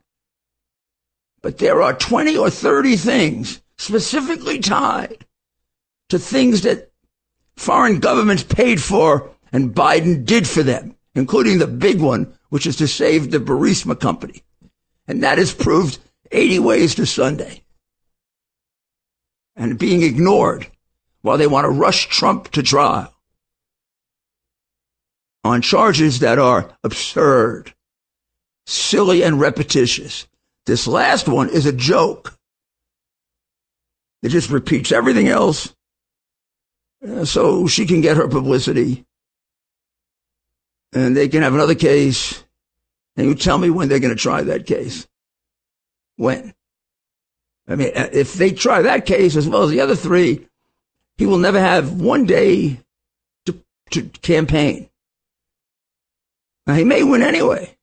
But 1.42 1.58
there 1.58 1.82
are 1.82 1.92
20 1.92 2.36
or 2.36 2.48
30 2.48 2.96
things 2.96 3.60
specifically 3.76 4.60
tied 4.60 5.26
to 6.08 6.18
things 6.20 6.62
that 6.62 6.92
foreign 7.56 7.98
governments 7.98 8.44
paid 8.44 8.80
for 8.80 9.31
and 9.52 9.74
Biden 9.74 10.24
did 10.24 10.48
for 10.48 10.62
them, 10.62 10.96
including 11.14 11.58
the 11.58 11.66
big 11.66 12.00
one, 12.00 12.32
which 12.48 12.66
is 12.66 12.76
to 12.76 12.88
save 12.88 13.30
the 13.30 13.38
Burisma 13.38 13.98
company. 13.98 14.42
And 15.06 15.22
that 15.22 15.38
is 15.38 15.52
proved 15.52 15.98
80 16.30 16.58
ways 16.60 16.94
to 16.94 17.06
Sunday. 17.06 17.62
And 19.54 19.78
being 19.78 20.02
ignored 20.02 20.66
while 21.20 21.36
they 21.36 21.46
want 21.46 21.66
to 21.66 21.70
rush 21.70 22.08
Trump 22.08 22.50
to 22.52 22.62
trial 22.62 23.14
on 25.44 25.60
charges 25.60 26.20
that 26.20 26.38
are 26.38 26.70
absurd, 26.82 27.74
silly, 28.66 29.22
and 29.22 29.40
repetitious. 29.40 30.26
This 30.66 30.86
last 30.86 31.28
one 31.28 31.50
is 31.50 31.66
a 31.66 31.72
joke. 31.72 32.38
It 34.22 34.28
just 34.28 34.50
repeats 34.50 34.92
everything 34.92 35.28
else 35.28 35.74
uh, 37.06 37.24
so 37.24 37.66
she 37.66 37.86
can 37.86 38.00
get 38.00 38.16
her 38.16 38.28
publicity 38.28 39.04
and 40.92 41.16
they 41.16 41.28
can 41.28 41.42
have 41.42 41.55
another 41.55 41.74
case. 41.74 42.44
And 43.16 43.26
you 43.26 43.35
tell 43.35 43.59
me 43.59 43.70
when 43.70 43.88
they're 43.88 44.00
going 44.00 44.14
to 44.14 44.20
try 44.20 44.42
that 44.42 44.66
case. 44.66 45.07
When? 46.16 46.55
I 47.68 47.76
mean, 47.76 47.92
uh, 47.94 48.09
if 48.12 48.35
they 48.35 48.50
try 48.50 48.83
that 48.83 49.07
case 49.07 49.37
as 49.37 49.48
well 49.48 49.62
as 49.62 49.70
the 49.70 49.81
other 49.81 49.96
three, 49.96 50.46
he 51.16 51.26
will 51.26 51.38
never 51.38 51.61
have 51.61 52.00
one 52.00 52.26
day 52.26 52.81
to, 53.46 53.57
to 53.90 54.02
campaign. 54.22 54.88
Now, 56.66 56.74
he 56.74 56.85
may 56.85 57.02
win 57.02 57.22
anyway. 57.22 57.76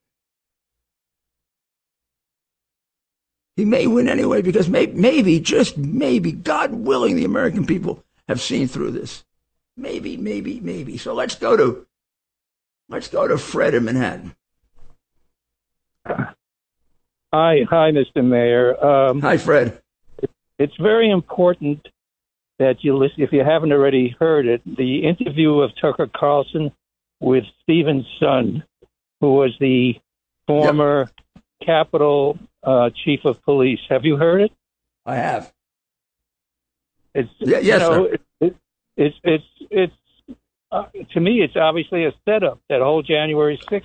He 3.56 3.66
may 3.66 3.88
win 3.88 4.08
anyway 4.08 4.42
because 4.42 4.70
may, 4.70 4.88
maybe, 4.88 5.40
just 5.40 5.78
maybe, 5.78 6.32
God 6.32 6.72
willing, 6.72 7.16
the 7.16 7.26
American 7.26 7.66
people 7.66 8.04
have 8.28 8.40
seen 8.40 8.68
through 8.68 8.92
this. 8.92 9.26
Maybe, 9.76 10.16
maybe, 10.18 10.60
maybe. 10.62 10.98
So 10.98 11.14
let's 11.14 11.36
go 11.36 11.58
to 11.58 11.86
Let's 12.90 13.08
go 13.08 13.28
to 13.28 13.38
Fred 13.38 13.76
in 13.76 13.86
Manhattan. 13.86 14.36
Hi, 16.08 16.26
hi, 17.70 17.92
Mr. 17.92 18.26
Mayor. 18.26 18.84
Um, 18.84 19.22
hi, 19.22 19.38
Fred. 19.38 19.80
It's 20.58 20.76
very 20.78 21.12
important 21.12 21.88
that 22.58 22.84
you 22.84 22.98
listen, 22.98 23.22
if 23.22 23.32
you 23.32 23.44
haven't 23.44 23.72
already 23.72 24.16
heard 24.20 24.48
it, 24.48 24.62
the 24.66 25.08
interview 25.08 25.60
of 25.60 25.72
Tucker 25.80 26.10
Carlson 26.14 26.72
with 27.20 27.44
Steven 27.62 28.06
Sund, 28.20 28.64
who 29.22 29.36
was 29.36 29.56
the 29.60 29.94
former 30.48 31.10
yep. 31.36 31.44
Capitol 31.64 32.40
uh, 32.64 32.90
chief 33.06 33.24
of 33.24 33.42
police. 33.44 33.80
Have 33.90 34.04
you 34.04 34.18
heard 34.18 34.42
it? 34.42 34.52
I 35.06 35.16
have. 35.16 35.54
It's 37.14 37.30
yeah, 37.40 37.60
yes, 37.60 37.82
you 37.82 37.90
know, 37.90 38.04
it, 38.06 38.22
it, 38.42 38.56
it's 38.98 39.16
it's 39.24 39.44
it's 39.70 39.94
uh, 40.72 40.86
to 41.14 41.20
me, 41.20 41.42
it's 41.42 41.56
obviously 41.56 42.06
a 42.06 42.14
setup. 42.26 42.60
That 42.70 42.82
whole 42.82 43.02
January 43.02 43.60
6th 43.70 43.84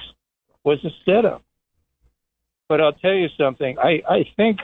was 0.65 0.85
a 0.85 0.91
setup. 1.05 1.43
But 2.69 2.81
I'll 2.81 2.93
tell 2.93 3.15
you 3.15 3.29
something. 3.39 3.79
I, 3.79 4.03
I 4.09 4.25
think 4.37 4.59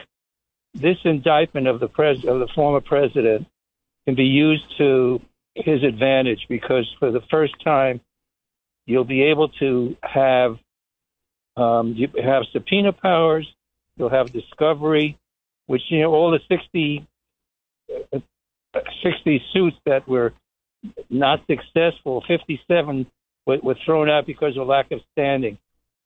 this 0.73 0.97
indictment 1.03 1.67
of 1.67 1.79
the 1.79 1.87
pres 1.87 2.17
of 2.25 2.39
the 2.39 2.47
former 2.53 2.81
president 2.81 3.47
can 4.05 4.15
be 4.15 4.23
used 4.23 4.63
to 4.77 5.21
his 5.55 5.83
advantage 5.83 6.45
because 6.47 6.89
for 6.99 7.11
the 7.11 7.21
first 7.29 7.53
time 7.63 7.99
you'll 8.85 9.03
be 9.03 9.23
able 9.23 9.49
to 9.49 9.95
have 10.01 10.57
um, 11.57 11.93
you 11.95 12.07
have 12.23 12.43
subpoena 12.53 12.93
powers, 12.93 13.47
you'll 13.97 14.09
have 14.09 14.31
discovery, 14.31 15.17
which 15.65 15.81
you 15.89 15.99
know 15.99 16.13
all 16.13 16.31
the 16.31 16.39
60, 16.49 17.05
uh, 18.13 18.19
60 19.03 19.43
suits 19.51 19.77
that 19.85 20.07
were 20.07 20.33
not 21.09 21.41
successful. 21.47 22.23
57 22.27 23.05
were, 23.45 23.75
thrown 23.85 24.09
out 24.09 24.25
because 24.25 24.57
of 24.57 24.67
lack 24.67 24.91
of 24.91 25.01
standing. 25.11 25.57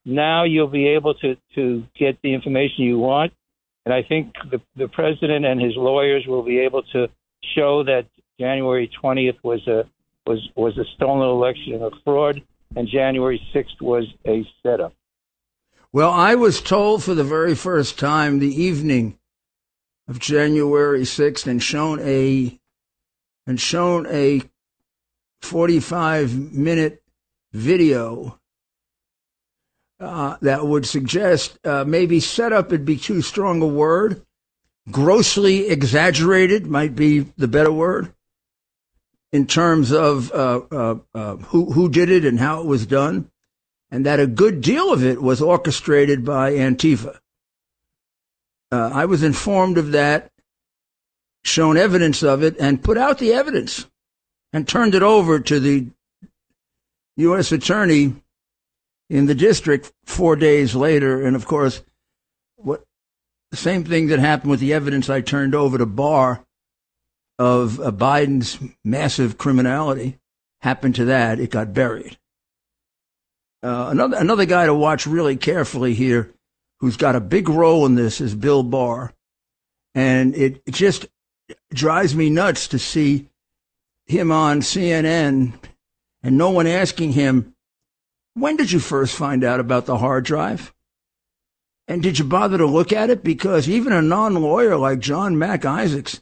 Now 0.04 0.44
you'll 0.44 0.68
be 0.68 0.88
able 0.88 1.14
to, 1.14 1.36
to 1.54 1.84
get 1.98 2.18
the 2.22 2.34
information 2.34 2.84
you 2.84 2.98
want. 2.98 3.32
And 3.84 3.94
I 3.94 4.02
think 4.02 4.34
the, 4.50 4.60
the 4.76 4.88
president 4.88 5.44
and 5.44 5.60
his 5.60 5.74
lawyers 5.76 6.24
will 6.26 6.42
be 6.42 6.58
able 6.60 6.82
to 6.92 7.08
show 7.54 7.84
that 7.84 8.06
January 8.38 8.90
20th 9.02 9.38
was 9.42 9.66
a 9.66 9.84
was 10.26 10.48
was 10.56 10.76
a 10.76 10.84
stolen 10.96 11.28
election, 11.28 11.74
and 11.74 11.84
a 11.84 11.90
fraud, 12.04 12.42
and 12.74 12.88
January 12.88 13.40
6th 13.54 13.80
was 13.80 14.04
a 14.26 14.44
setup. 14.62 14.92
Well, 15.92 16.10
I 16.10 16.34
was 16.34 16.60
told 16.60 17.04
for 17.04 17.14
the 17.14 17.24
very 17.24 17.54
first 17.54 17.98
time 17.98 18.38
the 18.38 18.62
evening 18.62 19.18
of 20.08 20.18
January 20.18 21.02
6th 21.02 21.46
and 21.46 21.62
shown 21.62 22.00
a 22.00 22.58
and 23.46 23.60
shown 23.60 24.06
a 24.08 24.42
45 25.46 26.52
minute 26.52 27.02
video 27.52 28.38
uh, 30.00 30.36
that 30.42 30.66
would 30.66 30.84
suggest 30.84 31.58
uh, 31.64 31.84
maybe 31.86 32.18
setup 32.18 32.70
would 32.70 32.84
be 32.84 32.96
too 32.96 33.22
strong 33.22 33.62
a 33.62 33.66
word. 33.66 34.22
Grossly 34.90 35.68
exaggerated 35.68 36.66
might 36.66 36.96
be 36.96 37.20
the 37.36 37.48
better 37.48 37.72
word 37.72 38.12
in 39.32 39.46
terms 39.46 39.92
of 39.92 40.32
uh, 40.32 40.60
uh, 40.70 40.94
uh, 41.14 41.36
who 41.36 41.72
who 41.72 41.88
did 41.88 42.10
it 42.10 42.24
and 42.24 42.38
how 42.38 42.60
it 42.60 42.66
was 42.66 42.86
done, 42.86 43.30
and 43.90 44.04
that 44.04 44.20
a 44.20 44.26
good 44.26 44.60
deal 44.60 44.92
of 44.92 45.04
it 45.04 45.22
was 45.22 45.40
orchestrated 45.40 46.24
by 46.24 46.52
Antifa. 46.52 47.18
Uh, 48.70 48.90
I 48.92 49.04
was 49.06 49.22
informed 49.22 49.78
of 49.78 49.92
that, 49.92 50.30
shown 51.44 51.76
evidence 51.76 52.22
of 52.22 52.42
it, 52.42 52.56
and 52.58 52.82
put 52.82 52.98
out 52.98 53.18
the 53.18 53.32
evidence 53.32 53.86
and 54.52 54.66
turned 54.66 54.94
it 54.94 55.02
over 55.02 55.40
to 55.40 55.60
the 55.60 55.86
U.S. 57.16 57.52
attorney 57.52 58.14
in 59.08 59.26
the 59.26 59.34
district 59.34 59.92
four 60.04 60.36
days 60.36 60.74
later. 60.74 61.24
And 61.24 61.36
of 61.36 61.46
course, 61.46 61.82
what 62.56 62.84
the 63.50 63.56
same 63.56 63.84
thing 63.84 64.08
that 64.08 64.18
happened 64.18 64.50
with 64.50 64.60
the 64.60 64.72
evidence 64.72 65.08
I 65.08 65.20
turned 65.20 65.54
over 65.54 65.78
to 65.78 65.86
Barr 65.86 66.44
of 67.38 67.80
uh, 67.80 67.90
Biden's 67.92 68.58
massive 68.84 69.38
criminality 69.38 70.18
happened 70.60 70.94
to 70.96 71.04
that. 71.06 71.38
It 71.38 71.50
got 71.50 71.74
buried. 71.74 72.18
Uh, 73.62 73.88
another 73.90 74.16
another 74.16 74.46
guy 74.46 74.66
to 74.66 74.74
watch 74.74 75.06
really 75.06 75.36
carefully 75.36 75.94
here, 75.94 76.32
who's 76.80 76.96
got 76.96 77.16
a 77.16 77.20
big 77.20 77.48
role 77.48 77.86
in 77.86 77.94
this, 77.94 78.20
is 78.20 78.34
Bill 78.34 78.62
Barr, 78.62 79.12
and 79.94 80.34
it, 80.34 80.62
it 80.66 80.74
just 80.74 81.06
drives 81.72 82.14
me 82.14 82.30
nuts 82.30 82.68
to 82.68 82.78
see 82.78 83.28
him 84.06 84.32
on 84.32 84.60
CNN 84.60 85.54
and 86.22 86.38
no 86.38 86.50
one 86.50 86.66
asking 86.66 87.12
him, 87.12 87.54
"When 88.34 88.56
did 88.56 88.72
you 88.72 88.80
first 88.80 89.14
find 89.14 89.44
out 89.44 89.60
about 89.60 89.86
the 89.86 89.98
hard 89.98 90.24
drive?" 90.24 90.72
And 91.88 92.02
did 92.02 92.18
you 92.18 92.24
bother 92.24 92.58
to 92.58 92.66
look 92.66 92.92
at 92.92 93.10
it? 93.10 93.22
Because 93.22 93.68
even 93.68 93.92
a 93.92 94.02
non-lawyer 94.02 94.76
like 94.76 94.98
John 94.98 95.38
Mac 95.38 95.64
Isaacs, 95.64 96.20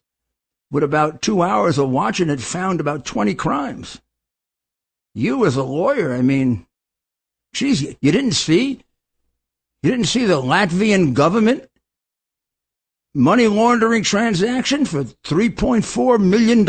with 0.70 0.83
about 0.83 1.23
two 1.23 1.42
hours 1.42 1.79
of 1.79 1.88
watching 1.88 2.29
it, 2.29 2.40
found 2.40 2.81
about 2.81 3.05
20 3.05 3.35
crimes. 3.35 4.01
You 5.14 5.47
as 5.47 5.57
a 5.57 5.62
lawyer, 5.62 6.12
I 6.12 6.20
mean, 6.20 6.66
geez, 7.55 7.83
you 8.01 8.12
didn't 8.12 8.33
see? 8.33 8.85
You 9.83 9.90
didn't 9.90 10.07
see 10.07 10.25
the 10.25 10.42
Latvian 10.42 11.14
government 11.14 11.70
money 13.14 13.46
laundering 13.46 14.03
transaction 14.03 14.85
for 14.85 15.05
$3.4 15.05 16.20
million 16.20 16.61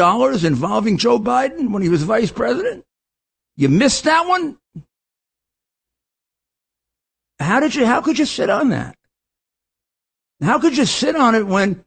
involving 0.46 0.98
Joe 0.98 1.20
Biden 1.20 1.72
when 1.72 1.82
he 1.82 1.90
was 1.90 2.04
vice 2.04 2.32
president? 2.32 2.86
You 3.58 3.70
missed 3.70 4.04
that 4.04 4.28
one? 4.28 4.58
How 7.40 7.60
did 7.60 7.76
you, 7.76 7.86
how 7.86 8.02
could 8.02 8.20
you 8.20 8.26
sit 8.26 8.50
on 8.50 8.70
that? 8.70 8.96
How 10.42 10.60
could 10.60 10.78
you 10.78 10.86
sit 10.86 11.16
on 11.16 11.36
it 11.36 11.48
when 11.48 11.84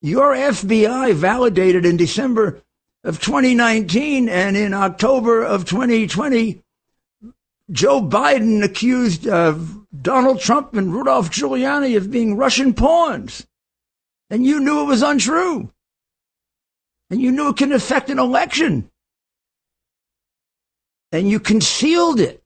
your 0.00 0.34
FBI 0.34 1.14
validated 1.14 1.86
in 1.86 1.96
December 1.96 2.62
of 3.04 3.20
2019 3.20 4.28
and 4.28 4.56
in 4.56 4.74
October 4.74 5.42
of 5.42 5.64
2020, 5.64 6.60
Joe 7.70 8.00
Biden 8.00 8.62
accused 8.62 9.26
of 9.26 9.86
Donald 10.00 10.40
Trump 10.40 10.74
and 10.74 10.92
Rudolph 10.92 11.30
Giuliani 11.30 11.96
of 11.96 12.10
being 12.10 12.36
Russian 12.36 12.74
pawns. 12.74 13.46
And 14.30 14.44
you 14.44 14.60
knew 14.60 14.80
it 14.80 14.86
was 14.86 15.02
untrue. 15.02 15.70
And 17.10 17.20
you 17.20 17.30
knew 17.30 17.50
it 17.50 17.56
can 17.58 17.72
affect 17.72 18.08
an 18.08 18.18
election. 18.18 18.90
And 21.10 21.28
you 21.28 21.38
concealed 21.38 22.20
it. 22.20 22.42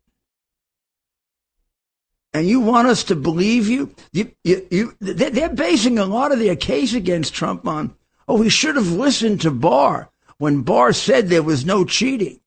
And 2.34 2.46
you 2.46 2.60
want 2.60 2.88
us 2.88 3.04
to 3.04 3.16
believe 3.16 3.68
you? 3.68 3.94
you, 4.12 4.32
you, 4.44 4.66
you 4.70 4.96
they're 5.00 5.48
basing 5.48 5.98
a 5.98 6.04
lot 6.04 6.32
of 6.32 6.38
their 6.38 6.56
case 6.56 6.92
against 6.92 7.32
Trump 7.32 7.66
on, 7.66 7.94
oh, 8.28 8.38
we 8.38 8.50
should 8.50 8.76
have 8.76 8.90
listened 8.90 9.40
to 9.42 9.50
Barr 9.50 10.10
when 10.38 10.62
Barr 10.62 10.92
said 10.92 11.28
there 11.28 11.42
was 11.42 11.64
no 11.64 11.84
cheating. 11.84 12.40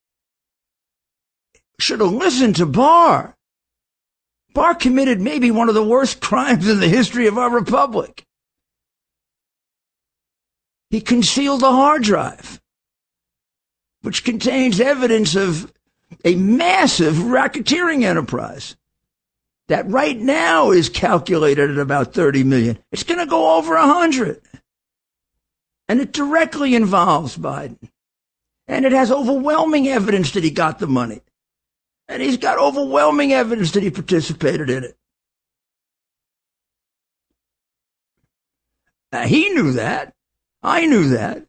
Should 1.79 2.01
have 2.01 2.11
listened 2.11 2.57
to 2.57 2.65
Barr. 2.65 3.35
Barr 4.53 4.75
committed 4.75 5.21
maybe 5.21 5.49
one 5.51 5.69
of 5.69 5.75
the 5.75 5.83
worst 5.83 6.21
crimes 6.21 6.67
in 6.67 6.79
the 6.79 6.89
history 6.89 7.27
of 7.27 7.37
our 7.37 7.49
republic. 7.49 8.25
He 10.89 11.01
concealed 11.01 11.63
a 11.63 11.71
hard 11.71 12.03
drive, 12.03 12.61
which 14.01 14.23
contains 14.23 14.79
evidence 14.79 15.35
of 15.35 15.71
a 16.25 16.35
massive 16.35 17.15
racketeering 17.15 18.03
enterprise 18.03 18.75
that 19.67 19.87
right 19.87 20.17
now 20.17 20.71
is 20.71 20.89
calculated 20.89 21.69
at 21.69 21.77
about 21.77 22.13
30 22.13 22.43
million. 22.43 22.79
It's 22.91 23.03
going 23.03 23.19
to 23.19 23.27
go 23.27 23.57
over 23.57 23.75
100. 23.75 24.41
And 25.87 26.01
it 26.01 26.11
directly 26.11 26.75
involves 26.75 27.37
Biden. 27.37 27.89
And 28.67 28.85
it 28.85 28.91
has 28.91 29.11
overwhelming 29.11 29.87
evidence 29.87 30.31
that 30.31 30.43
he 30.43 30.51
got 30.51 30.79
the 30.79 30.87
money. 30.87 31.21
And 32.07 32.21
he's 32.21 32.37
got 32.37 32.57
overwhelming 32.57 33.31
evidence 33.33 33.71
that 33.71 33.83
he 33.83 33.91
participated 33.91 34.69
in 34.69 34.83
it. 34.83 34.97
Now, 39.11 39.23
he 39.23 39.49
knew 39.49 39.73
that. 39.73 40.13
I 40.61 40.85
knew 40.85 41.09
that. 41.09 41.45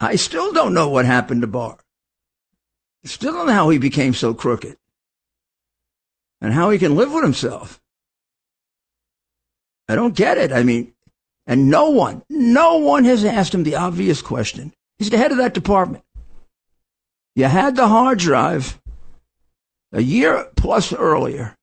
I 0.00 0.16
still 0.16 0.52
don't 0.52 0.74
know 0.74 0.88
what 0.88 1.04
happened 1.04 1.42
to 1.42 1.46
Barr. 1.46 1.78
Still 3.04 3.32
don't 3.32 3.46
know 3.46 3.52
how 3.52 3.70
he 3.70 3.78
became 3.78 4.14
so 4.14 4.34
crooked 4.34 4.76
and 6.40 6.52
how 6.52 6.70
he 6.70 6.78
can 6.78 6.96
live 6.96 7.12
with 7.12 7.22
himself. 7.22 7.80
I 9.88 9.94
don't 9.94 10.14
get 10.14 10.38
it. 10.38 10.52
I 10.52 10.62
mean, 10.62 10.92
and 11.46 11.70
no 11.70 11.90
one, 11.90 12.22
no 12.28 12.76
one 12.76 13.04
has 13.04 13.24
asked 13.24 13.54
him 13.54 13.64
the 13.64 13.76
obvious 13.76 14.22
question. 14.22 14.72
He's 14.98 15.10
the 15.10 15.18
head 15.18 15.32
of 15.32 15.38
that 15.38 15.54
department. 15.54 16.04
You 17.34 17.46
had 17.46 17.76
the 17.76 17.88
hard 17.88 18.18
drive 18.18 18.78
a 19.92 20.02
year 20.02 20.48
plus 20.56 20.92
earlier. 20.92 21.56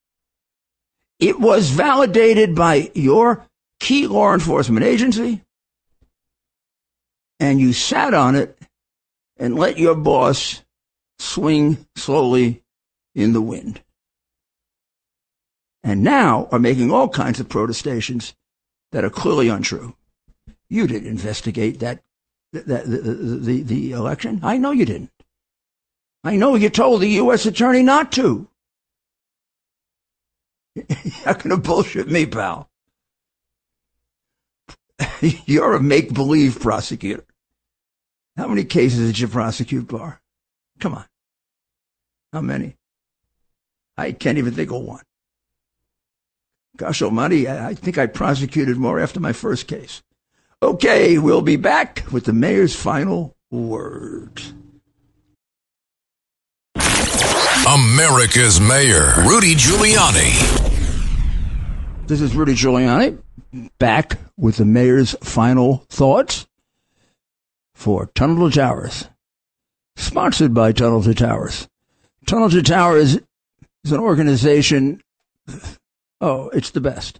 It 1.19 1.39
was 1.39 1.69
validated 1.69 2.55
by 2.55 2.91
your 2.93 3.45
key 3.79 4.07
law 4.07 4.33
enforcement 4.33 4.85
agency, 4.85 5.43
and 7.39 7.59
you 7.59 7.73
sat 7.73 8.13
on 8.13 8.35
it 8.35 8.57
and 9.37 9.55
let 9.55 9.77
your 9.77 9.95
boss 9.95 10.63
swing 11.19 11.85
slowly 11.95 12.63
in 13.15 13.33
the 13.33 13.41
wind. 13.41 13.81
And 15.83 16.03
now 16.03 16.47
are 16.51 16.59
making 16.59 16.91
all 16.91 17.09
kinds 17.09 17.39
of 17.39 17.49
protestations 17.49 18.35
that 18.91 19.03
are 19.03 19.09
clearly 19.09 19.47
untrue. 19.47 19.95
You 20.69 20.87
didn't 20.87 21.09
investigate 21.09 21.79
that, 21.79 22.03
that 22.51 22.67
the, 22.67 22.97
the, 22.97 23.61
the, 23.61 23.91
election. 23.91 24.39
I 24.43 24.57
know 24.57 24.71
you 24.71 24.85
didn't. 24.85 25.11
I 26.23 26.35
know 26.35 26.55
you 26.55 26.69
told 26.69 27.01
the 27.01 27.07
U.S. 27.09 27.45
attorney 27.45 27.83
not 27.83 28.11
to. 28.13 28.47
You're 30.75 30.85
not 31.25 31.41
going 31.41 31.55
to 31.55 31.57
bullshit 31.57 32.09
me, 32.09 32.25
pal. 32.25 32.69
You're 35.21 35.75
a 35.75 35.81
make 35.81 36.13
believe 36.13 36.59
prosecutor. 36.59 37.23
How 38.37 38.47
many 38.47 38.63
cases 38.63 39.07
did 39.07 39.19
you 39.19 39.27
prosecute, 39.27 39.87
Barr? 39.87 40.21
Come 40.79 40.93
on. 40.93 41.05
How 42.31 42.41
many? 42.41 42.75
I 43.97 44.11
can't 44.11 44.37
even 44.37 44.53
think 44.53 44.71
of 44.71 44.83
one. 44.83 45.01
Gosh 46.77 47.01
almighty, 47.01 47.49
I 47.49 47.73
think 47.73 47.97
I 47.97 48.05
prosecuted 48.05 48.77
more 48.77 48.99
after 48.99 49.19
my 49.19 49.33
first 49.33 49.67
case. 49.67 50.03
Okay, 50.61 51.17
we'll 51.17 51.41
be 51.41 51.55
back 51.55 52.03
with 52.11 52.25
the 52.25 52.33
mayor's 52.33 52.75
final 52.75 53.35
word. 53.49 54.39
America's 57.67 58.61
mayor, 58.61 59.13
Rudy 59.27 59.55
Giuliani. 59.55 60.55
This 62.05 62.21
is 62.21 62.35
Rudy 62.35 62.53
Giuliani, 62.53 63.17
back 63.79 64.19
with 64.37 64.57
the 64.57 64.65
mayor's 64.65 65.15
final 65.23 65.85
thoughts 65.89 66.45
for 67.77 68.07
Tunnel 68.15 68.49
to 68.49 68.55
Towers. 68.55 69.07
Sponsored 69.95 70.53
by 70.53 70.71
Tunnel 70.71 71.03
to 71.03 71.13
Towers. 71.13 71.67
Tunnel 72.25 72.49
to 72.49 72.63
Towers 72.63 73.19
is 73.83 73.91
an 73.91 73.99
organization 73.99 75.01
Oh, 76.19 76.49
it's 76.49 76.71
the 76.71 76.81
best. 76.81 77.19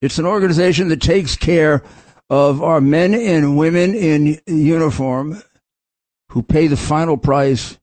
It's 0.00 0.18
an 0.18 0.26
organization 0.26 0.88
that 0.88 1.00
takes 1.00 1.36
care 1.36 1.82
of 2.30 2.62
our 2.62 2.80
men 2.80 3.12
and 3.12 3.56
women 3.56 3.94
in 3.94 4.40
uniform 4.46 5.42
who 6.30 6.42
pay 6.42 6.68
the 6.68 6.76
final 6.76 7.16
price 7.16 7.78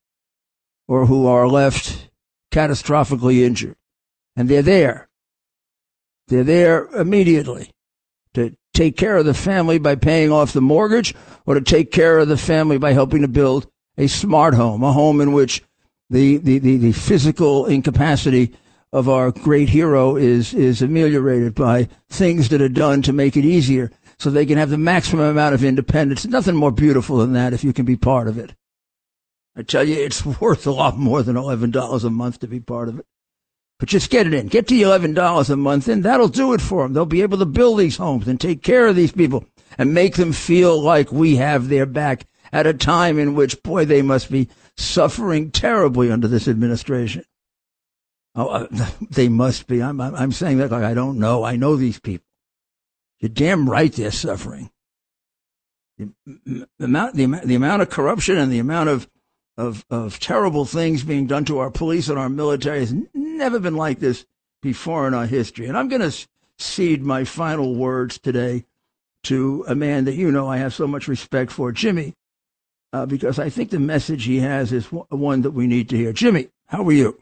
or 0.87 1.05
who 1.05 1.27
are 1.27 1.47
left 1.47 2.09
catastrophically 2.51 3.41
injured. 3.41 3.75
And 4.35 4.47
they're 4.47 4.61
there. 4.61 5.09
They're 6.27 6.43
there 6.43 6.85
immediately 6.87 7.71
to 8.33 8.55
take 8.73 8.97
care 8.97 9.17
of 9.17 9.25
the 9.25 9.33
family 9.33 9.77
by 9.77 9.95
paying 9.95 10.31
off 10.31 10.53
the 10.53 10.61
mortgage 10.61 11.13
or 11.45 11.55
to 11.55 11.61
take 11.61 11.91
care 11.91 12.19
of 12.19 12.27
the 12.27 12.37
family 12.37 12.77
by 12.77 12.93
helping 12.93 13.21
to 13.21 13.27
build 13.27 13.67
a 13.97 14.07
smart 14.07 14.53
home, 14.53 14.83
a 14.83 14.91
home 14.91 15.21
in 15.21 15.33
which 15.33 15.63
the, 16.09 16.37
the, 16.37 16.59
the, 16.59 16.77
the 16.77 16.91
physical 16.91 17.65
incapacity 17.65 18.53
of 18.91 19.09
our 19.09 19.31
great 19.31 19.69
hero 19.69 20.15
is 20.15 20.53
is 20.53 20.81
ameliorated 20.81 21.55
by 21.55 21.89
things 22.09 22.49
that 22.49 22.61
are 22.61 22.69
done 22.69 23.01
to 23.01 23.11
make 23.11 23.35
it 23.35 23.43
easier 23.43 23.91
so 24.19 24.29
they 24.29 24.45
can 24.45 24.57
have 24.57 24.69
the 24.69 24.77
maximum 24.77 25.25
amount 25.25 25.55
of 25.55 25.63
independence. 25.63 26.25
Nothing 26.25 26.55
more 26.55 26.71
beautiful 26.71 27.17
than 27.17 27.33
that 27.33 27.53
if 27.53 27.63
you 27.63 27.73
can 27.73 27.85
be 27.85 27.97
part 27.97 28.27
of 28.27 28.37
it. 28.37 28.53
I 29.55 29.63
tell 29.63 29.83
you, 29.83 29.95
it's 29.95 30.23
worth 30.41 30.67
a 30.67 30.71
lot 30.71 30.97
more 30.97 31.23
than 31.23 31.35
$11 31.35 32.03
a 32.03 32.09
month 32.09 32.39
to 32.39 32.47
be 32.47 32.59
part 32.59 32.87
of 32.87 32.99
it. 32.99 33.05
But 33.83 33.89
just 33.89 34.09
get 34.09 34.25
it 34.27 34.33
in. 34.33 34.47
Get 34.47 34.67
the 34.67 34.81
$11 34.81 35.49
a 35.49 35.55
month 35.57 35.89
in. 35.89 36.03
That'll 36.03 36.29
do 36.29 36.53
it 36.53 36.61
for 36.61 36.83
them. 36.83 36.93
They'll 36.93 37.05
be 37.05 37.21
able 37.21 37.37
to 37.39 37.45
build 37.45 37.79
these 37.79 37.97
homes 37.97 38.29
and 38.29 38.39
take 38.39 38.63
care 38.63 38.87
of 38.87 38.95
these 38.95 39.11
people 39.11 39.43
and 39.77 39.93
make 39.93 40.15
them 40.15 40.31
feel 40.31 40.81
like 40.81 41.11
we 41.11 41.35
have 41.35 41.67
their 41.67 41.85
back 41.85 42.25
at 42.53 42.65
a 42.65 42.73
time 42.73 43.19
in 43.19 43.35
which, 43.35 43.61
boy, 43.61 43.83
they 43.83 44.01
must 44.01 44.31
be 44.31 44.47
suffering 44.77 45.51
terribly 45.51 46.09
under 46.09 46.29
this 46.29 46.47
administration. 46.47 47.25
Oh, 48.35 48.47
uh, 48.47 48.67
they 49.11 49.27
must 49.27 49.67
be. 49.67 49.83
I'm, 49.83 49.99
I'm 49.99 50.31
saying 50.31 50.59
that 50.59 50.71
like 50.71 50.85
I 50.85 50.93
don't 50.93 51.19
know. 51.19 51.43
I 51.43 51.57
know 51.57 51.75
these 51.75 51.99
people. 51.99 52.27
You're 53.19 53.27
damn 53.27 53.69
right 53.69 53.91
they're 53.91 54.11
suffering. 54.11 54.71
The, 55.97 56.09
the 56.37 56.67
amount, 56.79 57.15
the, 57.15 57.25
the 57.25 57.55
amount 57.55 57.81
of 57.81 57.89
corruption 57.89 58.37
and 58.37 58.49
the 58.49 58.59
amount 58.59 58.87
of 58.87 59.09
of, 59.57 59.85
of 59.89 60.19
terrible 60.19 60.65
things 60.65 61.03
being 61.03 61.27
done 61.27 61.45
to 61.45 61.59
our 61.59 61.69
police 61.69 62.09
and 62.09 62.17
our 62.17 62.29
military 62.29 62.79
has 62.79 62.93
never 63.33 63.59
been 63.59 63.75
like 63.75 63.99
this 63.99 64.25
before 64.61 65.07
in 65.07 65.13
our 65.13 65.25
history. 65.25 65.67
And 65.67 65.77
I'm 65.77 65.89
going 65.89 66.09
to 66.09 66.27
cede 66.57 67.03
my 67.03 67.23
final 67.23 67.75
words 67.75 68.17
today 68.19 68.65
to 69.23 69.65
a 69.67 69.75
man 69.75 70.05
that 70.05 70.15
you 70.15 70.31
know 70.31 70.47
I 70.47 70.57
have 70.57 70.73
so 70.73 70.87
much 70.87 71.07
respect 71.07 71.51
for, 71.51 71.71
Jimmy, 71.71 72.13
uh, 72.91 73.05
because 73.05 73.39
I 73.39 73.49
think 73.49 73.69
the 73.69 73.79
message 73.79 74.25
he 74.25 74.39
has 74.39 74.71
is 74.73 74.85
one 74.87 75.41
that 75.41 75.51
we 75.51 75.67
need 75.67 75.89
to 75.89 75.97
hear. 75.97 76.13
Jimmy, 76.13 76.49
how 76.67 76.85
are 76.85 76.91
you? 76.91 77.19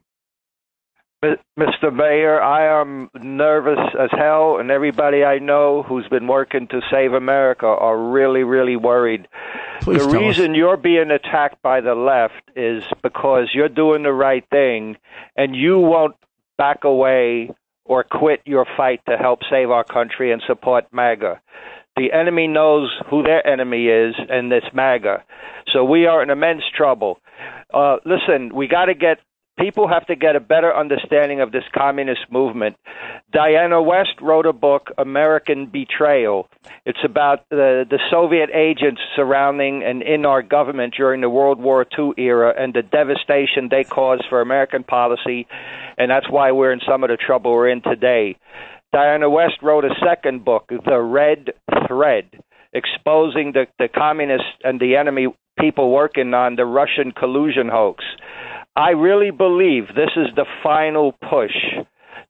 Mr. 1.24 1.94
Mayor, 1.94 2.42
I 2.42 2.82
am 2.82 3.12
nervous 3.22 3.78
as 4.00 4.10
hell, 4.12 4.58
and 4.58 4.72
everybody 4.72 5.24
I 5.24 5.38
know 5.38 5.84
who's 5.84 6.08
been 6.08 6.26
working 6.26 6.68
to 6.70 6.82
save 6.90 7.14
America 7.14 7.68
are 7.68 7.96
really, 7.96 8.44
really 8.44 8.76
worried. 8.76 9.28
Please 9.82 10.02
the 10.02 10.10
reason 10.10 10.52
us. 10.52 10.58
you're 10.58 10.78
being 10.78 11.12
attacked 11.12 11.62
by 11.62 11.80
the 11.82 11.94
left 11.94 12.42
is 12.56 12.84
because 13.04 13.50
you're 13.54 13.70
doing 13.70 14.02
the 14.02 14.12
right 14.12 14.44
thing, 14.50 14.98
and 15.36 15.56
you 15.56 15.78
won't 15.78 16.16
back 16.58 16.86
away 16.86 17.52
or 17.86 18.04
quit 18.04 18.42
your 18.46 18.66
fight 18.76 19.02
to 19.08 19.16
help 19.16 19.42
save 19.48 19.70
our 19.70 19.84
country 19.84 20.32
and 20.32 20.42
support 20.48 20.86
MAGA. 20.92 21.40
The 21.98 22.14
enemy 22.14 22.48
knows 22.48 22.90
who 23.12 23.22
their 23.22 23.46
enemy 23.46 23.88
is, 23.88 24.16
and 24.28 24.52
it's 24.52 24.74
MAGA. 24.74 25.24
So 25.72 25.84
we 25.84 26.08
are 26.08 26.24
in 26.24 26.32
immense 26.32 26.64
trouble. 26.76 27.20
Uh, 27.72 27.98
listen, 28.06 28.56
we 28.56 28.68
got 28.68 28.86
to 28.86 28.96
get 28.96 29.20
people 29.62 29.88
have 29.88 30.06
to 30.08 30.16
get 30.16 30.36
a 30.36 30.40
better 30.40 30.76
understanding 30.76 31.40
of 31.40 31.52
this 31.52 31.64
communist 31.74 32.22
movement. 32.32 32.76
Diana 33.32 33.82
West 33.82 34.20
wrote 34.22 34.46
a 34.46 34.54
book, 34.54 34.90
American 34.98 35.68
Betrayal. 35.68 36.48
It's 36.86 37.00
about 37.06 37.48
the, 37.50 37.86
the 37.90 38.00
Soviet 38.10 38.50
agents 38.54 39.02
surrounding 39.16 39.84
and 39.84 40.02
in 40.02 40.26
our 40.26 40.42
government 40.42 40.96
during 40.98 41.22
the 41.22 41.30
World 41.30 41.60
War 41.60 41.86
II 41.98 42.12
era 42.18 42.54
and 42.58 42.74
the 42.74 42.82
devastation 42.82 43.70
they 43.70 43.84
caused 43.84 44.24
for 44.30 44.42
American 44.42 44.84
policy, 44.84 45.48
and 45.98 46.10
that's 46.10 46.30
why 46.30 46.52
we're 46.52 46.74
in 46.74 46.82
some 46.88 47.04
of 47.04 47.10
the 47.10 47.18
trouble 47.18 47.52
we're 47.52 47.70
in 47.70 47.82
today. 47.82 48.36
Diana 48.92 49.30
West 49.30 49.62
wrote 49.62 49.86
a 49.86 49.96
second 50.04 50.44
book, 50.44 50.70
The 50.86 51.00
Red 51.00 51.52
Thread, 51.88 52.26
exposing 52.74 53.54
the, 53.54 53.68
the 53.80 53.88
communists 53.88 54.48
and 54.64 54.80
the 54.80 54.98
enemy 54.98 55.28
people 55.60 55.92
working 55.92 56.34
on 56.34 56.56
the 56.56 56.66
Russian 56.66 57.12
collusion 57.12 57.70
hoax. 57.70 58.04
I 58.76 58.92
really 58.92 59.32
believe 59.32 59.88
this 59.88 60.12
is 60.16 60.28
the 60.36 60.46
final 60.64 61.12
push. 61.30 61.56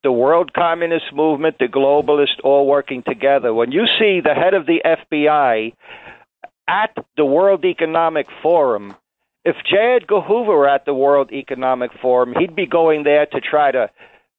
The 0.03 0.11
world 0.11 0.53
communist 0.53 1.13
movement, 1.13 1.57
the 1.59 1.67
globalists, 1.67 2.43
all 2.43 2.67
working 2.67 3.03
together. 3.07 3.53
When 3.53 3.71
you 3.71 3.85
see 3.99 4.19
the 4.23 4.33
head 4.33 4.55
of 4.55 4.65
the 4.65 4.81
FBI 4.83 5.73
at 6.67 6.95
the 7.17 7.25
World 7.25 7.63
Economic 7.65 8.25
Forum, 8.41 8.95
if 9.45 9.55
J. 9.69 9.97
Edgar 10.01 10.21
Hoover 10.21 10.55
were 10.55 10.69
at 10.69 10.85
the 10.85 10.93
World 10.93 11.31
Economic 11.31 11.91
Forum, 12.01 12.33
he'd 12.37 12.55
be 12.55 12.65
going 12.65 13.03
there 13.03 13.27
to 13.27 13.41
try 13.41 13.71
to 13.71 13.89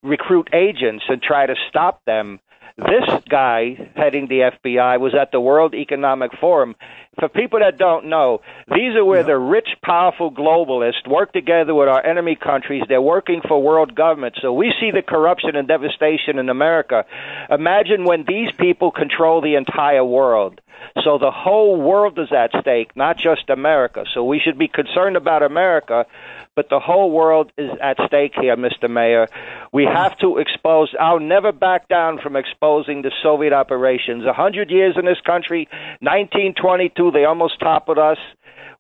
recruit 0.03 0.49
agents 0.53 1.05
and 1.09 1.23
try 1.23 1.47
to 1.47 1.55
stop 1.69 2.05
them. 2.05 2.41
This 2.79 3.05
guy 3.29 3.91
heading 3.95 4.29
the 4.29 4.51
FBI 4.51 4.99
was 4.99 5.15
at 5.15 5.31
the 5.31 5.41
World 5.41 5.75
Economic 5.75 6.31
Forum. 6.41 6.75
For 7.19 7.29
people 7.29 7.59
that 7.61 7.77
don't 7.77 8.07
know, 8.07 8.41
these 8.69 8.97
are 8.97 9.05
where 9.05 9.23
the 9.23 9.37
rich, 9.37 9.69
powerful 9.85 10.33
globalists 10.33 11.07
work 11.07 11.35
together 11.35 11.75
with 11.75 11.89
our 11.89 12.05
enemy 12.05 12.35
countries. 12.35 12.83
They're 12.89 13.03
working 13.03 13.43
for 13.47 13.63
world 13.63 13.95
government. 13.95 14.39
So 14.41 14.55
we 14.55 14.73
see 14.81 14.91
the 14.91 15.03
corruption 15.03 15.55
and 15.55 15.69
devastation 15.69 16.39
in 16.39 16.49
America. 16.49 17.05
Imagine 17.51 18.05
when 18.05 18.25
these 18.27 18.51
people 18.59 18.91
control 18.91 19.43
the 19.43 19.57
entire 19.57 20.05
world. 20.05 20.61
So 21.05 21.19
the 21.19 21.31
whole 21.31 21.81
world 21.81 22.19
is 22.19 22.33
at 22.33 22.51
stake, 22.61 22.97
not 22.97 23.17
just 23.19 23.51
America. 23.51 24.05
So 24.15 24.25
we 24.25 24.41
should 24.41 24.59
be 24.59 24.69
concerned 24.69 25.17
about 25.17 25.43
America, 25.43 26.07
but 26.55 26.69
the 26.69 26.81
whole 26.81 27.11
world 27.11 27.53
is 27.57 27.71
at 27.83 27.97
stake 28.07 28.33
here, 28.41 28.57
Mr. 28.57 28.91
Mayor. 28.91 29.27
We 29.73 29.85
have 29.85 30.19
to 30.19 30.39
expose. 30.39 30.95
I'll 31.01 31.21
never 31.21 31.53
back 31.53 31.89
down 31.89 32.19
from 32.23 32.37
exposing 32.37 33.03
the 33.03 33.13
Soviet 33.23 33.53
operations. 33.53 34.25
A 34.25 34.33
hundred 34.33 34.71
years 34.71 34.97
in 34.99 35.07
this 35.07 35.21
country, 35.25 35.69
1922, 36.01 37.11
they 37.11 37.25
almost 37.25 37.59
toppled 37.59 37.99
us. 37.99 38.19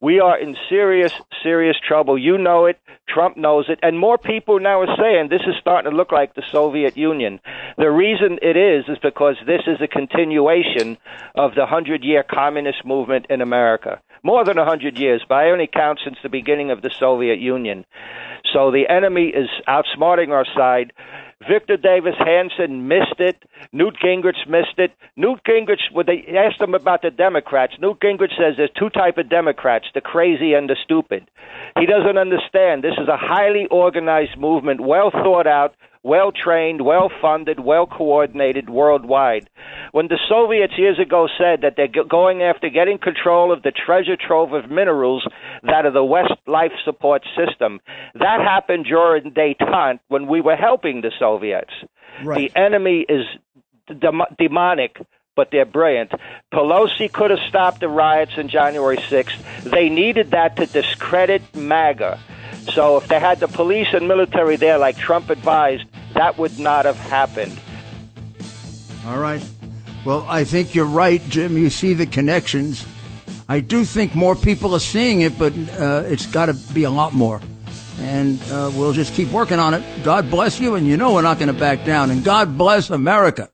We 0.02 0.18
are 0.18 0.36
in 0.36 0.56
serious, 0.68 1.12
serious 1.44 1.76
trouble. 1.86 2.18
You 2.18 2.36
know 2.36 2.66
it. 2.66 2.76
Trump 3.08 3.36
knows 3.36 3.66
it. 3.68 3.78
And 3.84 3.96
more 3.96 4.18
people 4.18 4.58
now 4.58 4.80
are 4.80 4.96
saying 4.96 5.28
this 5.28 5.46
is 5.46 5.54
starting 5.60 5.90
to 5.90 5.96
look 5.96 6.10
like 6.10 6.34
the 6.34 6.42
Soviet 6.50 6.96
Union. 6.96 7.38
The 7.78 7.90
reason 7.90 8.38
it 8.42 8.56
is 8.56 8.84
is 8.88 8.98
because 9.00 9.36
this 9.46 9.62
is 9.68 9.80
a 9.80 9.86
continuation 9.86 10.98
of 11.36 11.54
the 11.54 11.66
hundred 11.66 12.02
year 12.02 12.24
communist 12.28 12.84
movement 12.84 13.26
in 13.30 13.40
America. 13.40 14.02
More 14.24 14.44
than 14.44 14.58
a 14.58 14.64
hundred 14.64 14.98
years, 14.98 15.24
but 15.28 15.34
I 15.34 15.50
only 15.50 15.66
count 15.66 16.00
since 16.04 16.16
the 16.22 16.28
beginning 16.28 16.70
of 16.70 16.80
the 16.80 16.90
Soviet 16.90 17.40
Union. 17.40 17.84
So 18.52 18.70
the 18.70 18.88
enemy 18.88 19.28
is 19.28 19.48
outsmarting 19.66 20.30
our 20.30 20.46
side. 20.56 20.92
Victor 21.48 21.76
Davis 21.76 22.14
Hanson 22.18 22.86
missed 22.86 23.18
it. 23.18 23.42
Newt 23.72 23.96
Gingrich 24.02 24.46
missed 24.48 24.78
it. 24.78 24.92
Newt 25.16 25.40
Gingrich, 25.44 25.90
when 25.92 26.06
they 26.06 26.24
asked 26.38 26.60
him 26.60 26.74
about 26.74 27.02
the 27.02 27.10
Democrats, 27.10 27.74
Newt 27.80 27.98
Gingrich 28.00 28.36
says 28.38 28.54
there's 28.56 28.70
two 28.78 28.90
type 28.90 29.18
of 29.18 29.28
Democrats: 29.28 29.86
the 29.92 30.00
crazy 30.00 30.54
and 30.54 30.70
the 30.70 30.76
stupid. 30.84 31.28
He 31.78 31.86
doesn't 31.86 32.18
understand. 32.18 32.84
This 32.84 32.98
is 32.98 33.08
a 33.08 33.16
highly 33.16 33.66
organized 33.70 34.38
movement, 34.38 34.80
well 34.80 35.10
thought 35.10 35.48
out, 35.48 35.74
well 36.02 36.32
trained, 36.32 36.84
well 36.84 37.10
funded, 37.20 37.60
well 37.60 37.86
coordinated 37.86 38.68
worldwide. 38.68 39.48
When 39.92 40.08
the 40.08 40.18
Soviets 40.28 40.74
years 40.76 40.98
ago 40.98 41.28
said 41.38 41.60
that 41.62 41.74
they're 41.76 42.04
going 42.04 42.42
after 42.42 42.68
getting 42.68 42.98
control 42.98 43.52
of 43.52 43.62
the 43.62 43.70
treasure 43.72 44.16
trove 44.16 44.52
of 44.52 44.70
minerals 44.70 45.26
that 45.62 45.86
are 45.86 45.92
the 45.92 46.04
West 46.04 46.34
life 46.46 46.72
support 46.84 47.22
system, 47.36 47.80
that 48.14 48.40
happened 48.40 48.86
during 48.86 49.32
detente 49.32 50.00
when 50.08 50.26
we 50.26 50.40
were 50.40 50.56
helping 50.56 51.02
the 51.02 51.12
Soviets. 51.18 51.72
Right. 52.22 52.50
The 52.52 52.58
enemy 52.58 53.06
is 53.08 53.24
dem- 54.00 54.22
demonic 54.38 54.98
but 55.34 55.48
they're 55.50 55.64
brilliant. 55.64 56.12
Pelosi 56.52 57.10
could 57.10 57.30
have 57.30 57.40
stopped 57.48 57.80
the 57.80 57.88
riots 57.88 58.32
on 58.36 58.48
January 58.48 58.98
6th. 58.98 59.62
They 59.62 59.88
needed 59.88 60.32
that 60.32 60.56
to 60.56 60.66
discredit 60.66 61.42
MAGA. 61.56 62.20
So 62.72 62.98
if 62.98 63.08
they 63.08 63.18
had 63.18 63.40
the 63.40 63.48
police 63.48 63.88
and 63.92 64.06
military 64.06 64.56
there, 64.56 64.78
like 64.78 64.96
Trump 64.96 65.30
advised, 65.30 65.84
that 66.14 66.38
would 66.38 66.58
not 66.58 66.84
have 66.84 66.98
happened. 66.98 67.58
All 69.06 69.18
right. 69.18 69.42
Well, 70.04 70.24
I 70.28 70.44
think 70.44 70.74
you're 70.74 70.84
right, 70.84 71.22
Jim. 71.28 71.56
You 71.56 71.70
see 71.70 71.94
the 71.94 72.06
connections. 72.06 72.84
I 73.48 73.60
do 73.60 73.84
think 73.84 74.14
more 74.14 74.34
people 74.34 74.74
are 74.74 74.80
seeing 74.80 75.20
it, 75.20 75.38
but 75.38 75.52
uh, 75.78 76.04
it's 76.06 76.26
got 76.26 76.46
to 76.46 76.54
be 76.72 76.84
a 76.84 76.90
lot 76.90 77.12
more. 77.12 77.40
And 77.98 78.40
uh, 78.44 78.70
we'll 78.74 78.92
just 78.92 79.14
keep 79.14 79.30
working 79.30 79.58
on 79.58 79.74
it. 79.74 79.82
God 80.02 80.30
bless 80.30 80.58
you, 80.58 80.74
and 80.74 80.86
you 80.86 80.96
know 80.96 81.14
we're 81.14 81.22
not 81.22 81.38
going 81.38 81.52
to 81.52 81.58
back 81.58 81.84
down. 81.84 82.10
And 82.10 82.24
God 82.24 82.56
bless 82.56 82.90
America. 82.90 83.50